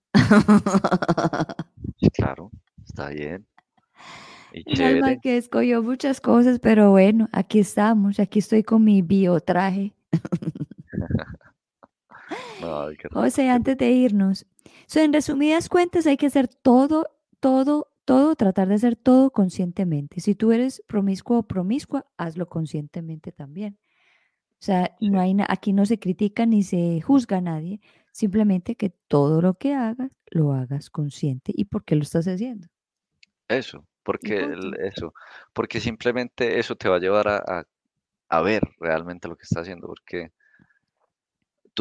[2.12, 2.50] claro,
[2.84, 3.46] está bien.
[4.52, 9.00] Y un alma que escogió muchas cosas, pero bueno, aquí estamos, aquí estoy con mi
[9.00, 9.94] biotraje.
[13.12, 14.46] José, antes de irnos,
[14.94, 17.08] en resumidas cuentas hay que hacer todo,
[17.40, 20.20] todo, todo, tratar de hacer todo conscientemente.
[20.20, 23.78] Si tú eres promiscuo o promiscua, hazlo conscientemente también.
[24.58, 27.80] O sea, no hay aquí no se critica ni se juzga a nadie,
[28.10, 32.66] simplemente que todo lo que hagas lo hagas consciente y por qué lo estás haciendo.
[33.48, 34.48] Eso, porque
[34.80, 35.12] eso,
[35.52, 37.66] porque simplemente eso te va a llevar a,
[38.28, 40.32] a ver realmente lo que estás haciendo, porque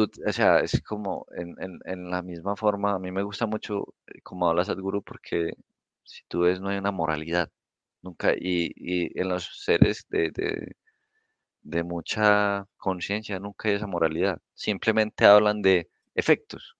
[0.04, 3.94] o sea, es como en, en, en, la misma forma, a mí me gusta mucho
[4.06, 5.52] eh, como habla Sadhguru porque
[6.04, 7.50] si tú ves no hay una moralidad,
[8.02, 10.76] nunca, y, y en los seres de, de,
[11.62, 16.76] de mucha conciencia nunca hay esa moralidad, simplemente hablan de efectos.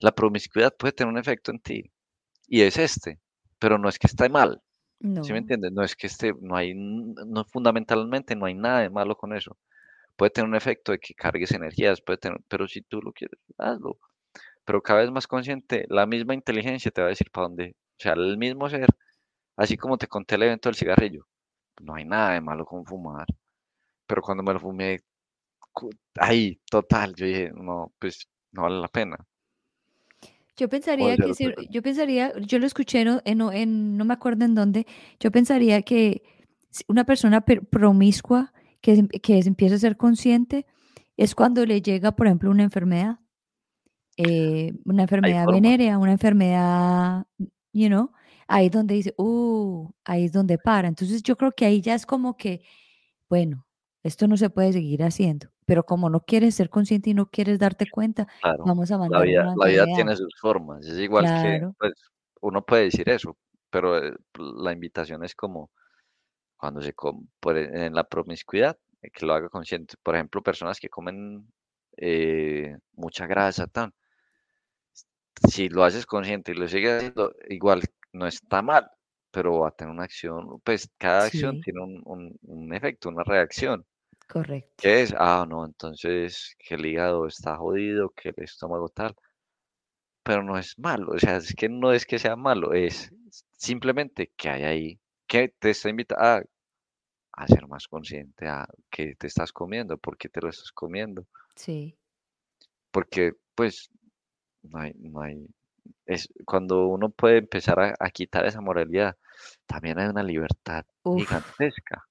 [0.00, 1.92] La promiscuidad puede tener un efecto en ti
[2.48, 3.20] y es este,
[3.58, 4.62] pero no es que esté mal.
[5.00, 5.24] No.
[5.24, 5.72] ¿Sí me entiendes?
[5.72, 9.58] No es que esté, no hay, no, fundamentalmente no hay nada de malo con eso
[10.16, 13.38] puede tener un efecto de que cargues energías, puede tener, pero si tú lo quieres,
[13.58, 13.98] hazlo.
[14.64, 18.02] Pero cada vez más consciente, la misma inteligencia te va a decir para dónde, o
[18.02, 18.88] sea, el mismo ser,
[19.56, 21.26] así como te conté el evento del cigarrillo,
[21.80, 23.26] no hay nada de malo con fumar,
[24.06, 25.00] pero cuando me lo fumé,
[26.16, 29.16] ahí, total, yo dije, no, pues no vale la pena.
[30.56, 34.54] Yo pensaría que si, yo pensaría, yo lo escuché en, en, no me acuerdo en
[34.54, 34.86] dónde,
[35.18, 36.22] yo pensaría que
[36.88, 38.52] una persona promiscua
[38.82, 40.66] que, que empieza a ser consciente
[41.16, 43.20] es cuando le llega, por ejemplo, una enfermedad,
[44.16, 47.26] eh, una enfermedad venérea, una enfermedad,
[47.72, 48.12] you know,
[48.48, 50.88] ahí es donde dice, uh, ahí es donde para.
[50.88, 52.62] Entonces yo creo que ahí ya es como que,
[53.28, 53.66] bueno,
[54.02, 57.58] esto no se puede seguir haciendo, pero como no quieres ser consciente y no quieres
[57.58, 58.26] darte cuenta,
[58.66, 61.92] vamos a mandar la vida, la vida tiene sus formas, es igual que, pues,
[62.40, 63.36] uno puede decir eso,
[63.70, 64.12] pero eh,
[64.56, 65.70] la invitación es como,
[66.62, 66.94] cuando se
[67.44, 69.96] en la promiscuidad, eh, que lo haga consciente.
[70.00, 71.52] Por ejemplo, personas que comen
[71.96, 73.92] eh, mucha grasa, tan.
[75.50, 77.82] Si lo haces consciente y lo sigues haciendo, igual
[78.12, 78.88] no está mal,
[79.32, 83.84] pero va a tener una acción, pues cada acción tiene un, un, efecto, una reacción.
[84.28, 84.70] Correcto.
[84.76, 89.16] Que es, ah, no, entonces que el hígado está jodido, que el estómago tal,
[90.22, 93.12] pero no es malo, o sea, es que no es que sea malo, es
[93.50, 96.42] simplemente que hay ahí, que te está invitando, a
[97.32, 101.26] a ser más consciente a qué te estás comiendo, por qué te lo estás comiendo.
[101.54, 101.96] Sí.
[102.90, 103.90] Porque, pues,
[104.62, 105.46] no hay, no hay,
[106.06, 109.16] es cuando uno puede empezar a, quitar esa moralidad,
[109.66, 112.06] también hay una libertad gigantesca.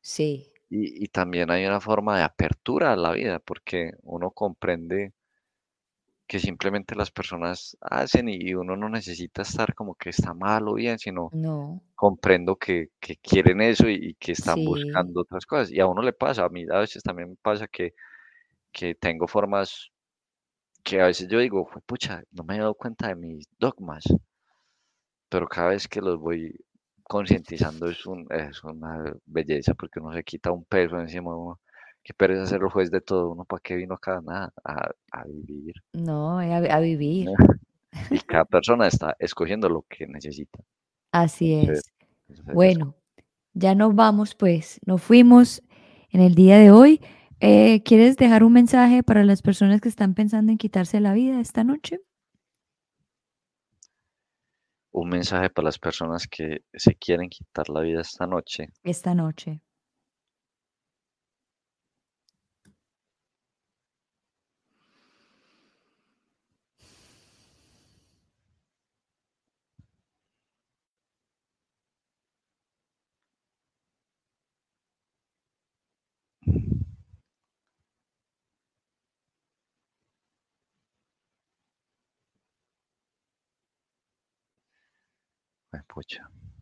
[0.00, 0.50] Sí.
[0.70, 5.12] Y, y, también hay una forma de apertura a la vida, porque uno comprende
[6.26, 10.74] que simplemente las personas hacen y uno no necesita estar como que está mal o
[10.74, 11.82] bien, sino no.
[11.94, 15.70] comprendo que, que, quieren eso y, que están buscando otras cosas.
[15.70, 17.94] Y a uno le pasa, a mí a veces también me pasa que,
[18.72, 19.90] que tengo formas
[20.82, 24.04] que a veces yo digo, pucha, no me he dado cuenta de mis dogmas,
[25.28, 26.54] pero cada vez que los voy
[27.02, 31.60] concientizando es, un, es una belleza porque uno se quita un peso encima de uno
[32.04, 35.74] qué pereza ser el juez de todo, uno para qué vino acá, nada, a, vivir.
[35.94, 37.28] No, a, vivir.
[38.10, 40.58] Y cada persona está escogiendo lo que necesita.
[41.12, 41.92] Así es.
[42.52, 42.96] Bueno,
[43.52, 45.62] ya nos vamos pues, nos fuimos
[46.10, 47.00] en el día de hoy.
[47.38, 51.40] Eh, ¿Quieres dejar un mensaje para las personas que están pensando en quitarse la vida
[51.40, 52.00] esta noche?
[54.90, 58.70] Un mensaje para las personas que se quieren quitar la vida esta noche.
[58.82, 59.60] Esta noche.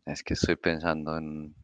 [0.07, 1.55] Es que estoy pensando en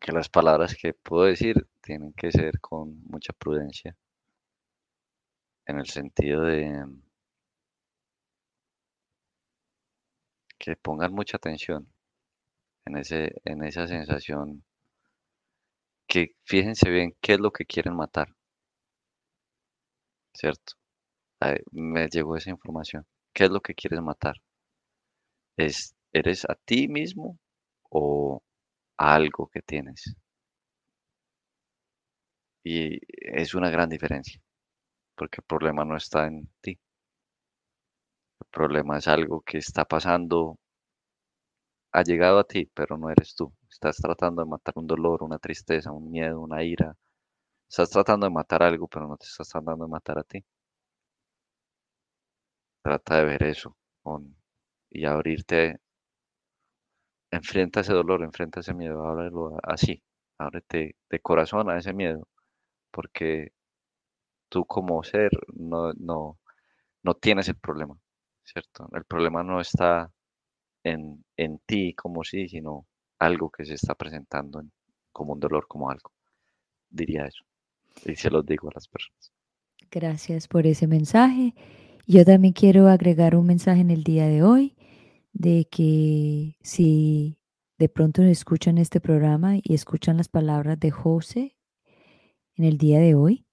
[0.00, 3.96] que las palabras que puedo decir tienen que ser con mucha prudencia,
[5.66, 6.86] en el sentido de
[10.58, 11.86] que pongan mucha atención
[12.86, 14.64] en, ese, en esa sensación,
[16.06, 18.34] que fíjense bien qué es lo que quieren matar,
[20.34, 20.74] ¿cierto?
[21.72, 23.06] me llegó esa información.
[23.32, 24.36] ¿Qué es lo que quieres matar?
[25.58, 27.38] ¿Es, ¿Eres a ti mismo
[27.90, 28.42] o
[28.98, 30.16] a algo que tienes?
[32.62, 34.40] Y es una gran diferencia,
[35.16, 36.78] porque el problema no está en ti.
[38.40, 40.58] El problema es algo que está pasando,
[41.92, 43.52] ha llegado a ti, pero no eres tú.
[43.70, 46.96] Estás tratando de matar un dolor, una tristeza, un miedo, una ira.
[47.68, 50.44] Estás tratando de matar algo, pero no te estás tratando de matar a ti.
[52.88, 53.76] Trata de ver eso
[54.88, 55.78] y abrirte.
[57.30, 60.02] Enfrenta ese dolor, enfrenta ese miedo, ábrelo así,
[60.38, 62.26] ábrete de corazón a ese miedo,
[62.90, 63.52] porque
[64.48, 66.38] tú como ser no, no,
[67.02, 67.94] no tienes el problema,
[68.42, 68.88] ¿cierto?
[68.94, 70.10] El problema no está
[70.82, 72.86] en, en ti como sí, sino
[73.18, 74.62] algo que se está presentando
[75.12, 76.10] como un dolor, como algo.
[76.88, 77.44] Diría eso.
[78.06, 79.30] Y se los digo a las personas.
[79.90, 81.52] Gracias por ese mensaje.
[82.10, 84.74] Yo también quiero agregar un mensaje en el día de hoy
[85.34, 87.38] de que si
[87.76, 91.58] de pronto escuchan este programa y escuchan las palabras de José
[92.56, 93.44] en el día de hoy,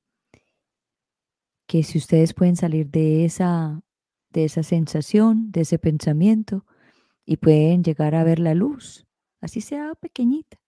[1.67, 3.83] que si ustedes pueden salir de esa,
[4.29, 6.65] de esa sensación, de ese pensamiento
[7.25, 9.05] y pueden llegar a ver la luz,
[9.41, 10.61] así sea pequeñita,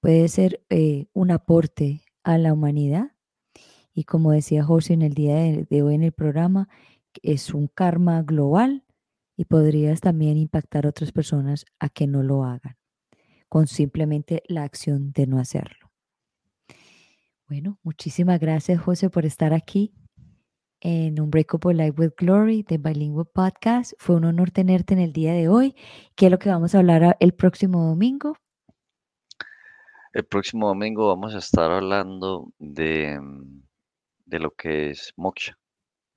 [0.00, 3.12] puede ser eh, un aporte a la humanidad
[3.94, 6.68] y como decía José en el día de, hoy en el programa,
[7.22, 8.84] es un karma global
[9.36, 12.76] y podrías también impactar a otras personas a que no lo hagan,
[13.48, 15.90] con simplemente la acción de no hacerlo.
[17.48, 19.92] Bueno, muchísimas gracias José por estar aquí
[20.80, 23.92] en un Breakable Life with Glory de Bilingual Podcast.
[23.98, 25.74] Fue un honor tenerte en el día de hoy.
[26.14, 28.36] ¿Qué es lo que vamos a hablar el próximo domingo?
[30.12, 33.62] El próximo domingo vamos a estar hablando de mm,
[34.30, 35.58] de lo que es moksha,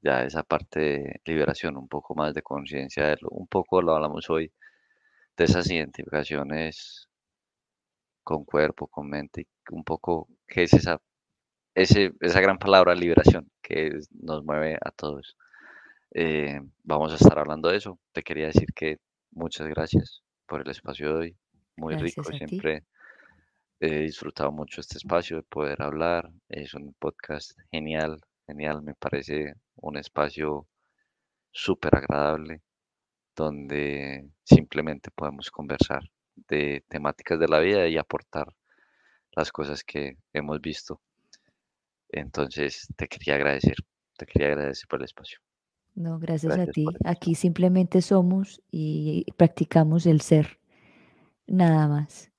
[0.02, 4.52] ya esa parte de liberación, un poco más de conciencia, un poco lo hablamos hoy,
[5.36, 7.10] de esas identificaciones
[8.24, 11.02] con cuerpo, con mente, un poco qué es esa,
[11.74, 15.36] ese, esa gran palabra liberación que nos mueve a todos.
[16.12, 18.00] Eh, vamos a estar hablando de eso.
[18.12, 19.00] Te quería decir que
[19.32, 21.38] muchas gracias por el espacio de hoy,
[21.78, 22.84] muy rico siempre.
[23.86, 26.32] He disfrutado mucho este espacio de poder hablar.
[26.48, 28.82] Es un podcast genial, genial.
[28.82, 30.70] Me parece un espacio
[31.52, 32.62] súper agradable
[33.36, 36.02] donde simplemente podemos conversar
[36.48, 38.48] de temáticas de la vida y aportar
[39.34, 41.02] las cosas que hemos visto.
[42.08, 43.76] Entonces, te quería agradecer,
[44.16, 45.40] te quería agradecer por el espacio.
[45.94, 46.86] No, gracias, a ti.
[47.04, 50.58] Aquí simplemente somos y practicamos el ser,
[51.48, 52.33] nada más.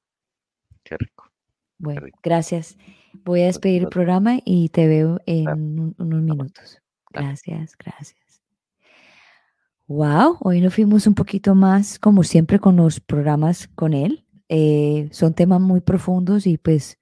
[1.78, 2.76] Bueno, gracias.
[3.24, 6.80] Voy a despedir el programa y te veo en unos minutos.
[7.10, 8.42] Gracias, gracias.
[9.86, 14.24] Wow, hoy nos fuimos un poquito más, como siempre, con los programas con él.
[14.48, 16.98] Eh, son temas muy profundos y pues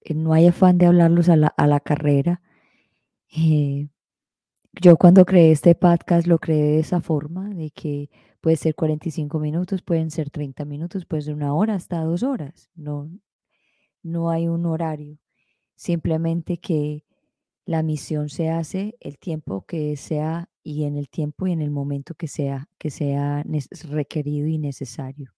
[0.00, 2.42] eh, no hay afán de hablarlos a la, carrera.
[3.36, 3.88] Eh,
[4.80, 9.38] yo cuando creé este podcast lo creé de esa forma, de que puede ser 45
[9.38, 12.70] minutos, pueden ser 30 minutos, puede ser una hora, hasta dos horas.
[12.74, 13.08] No,
[14.06, 15.18] no hay un horario,
[15.74, 17.04] simplemente que
[17.66, 21.70] la misión se hace el tiempo que sea y en el tiempo y en el
[21.70, 23.44] momento que sea, que sea
[23.90, 25.32] requerido y necesario.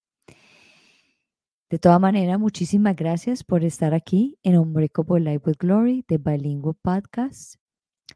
[1.70, 6.76] De todas maneras, muchísimas gracias por estar aquí en Unbreakable Life with Glory de Bilingual
[6.80, 7.56] Podcast,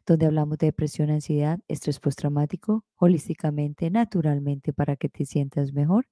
[0.07, 6.07] donde hablamos de depresión, ansiedad, estrés postraumático, holísticamente, naturalmente, para que te sientas mejor.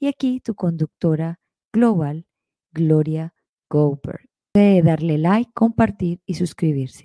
[0.00, 1.38] Y aquí tu conductora
[1.72, 2.26] global,
[2.72, 3.35] Gloria
[3.70, 4.26] Goldberg.
[4.54, 7.02] De darle like, compartir y suscribirse.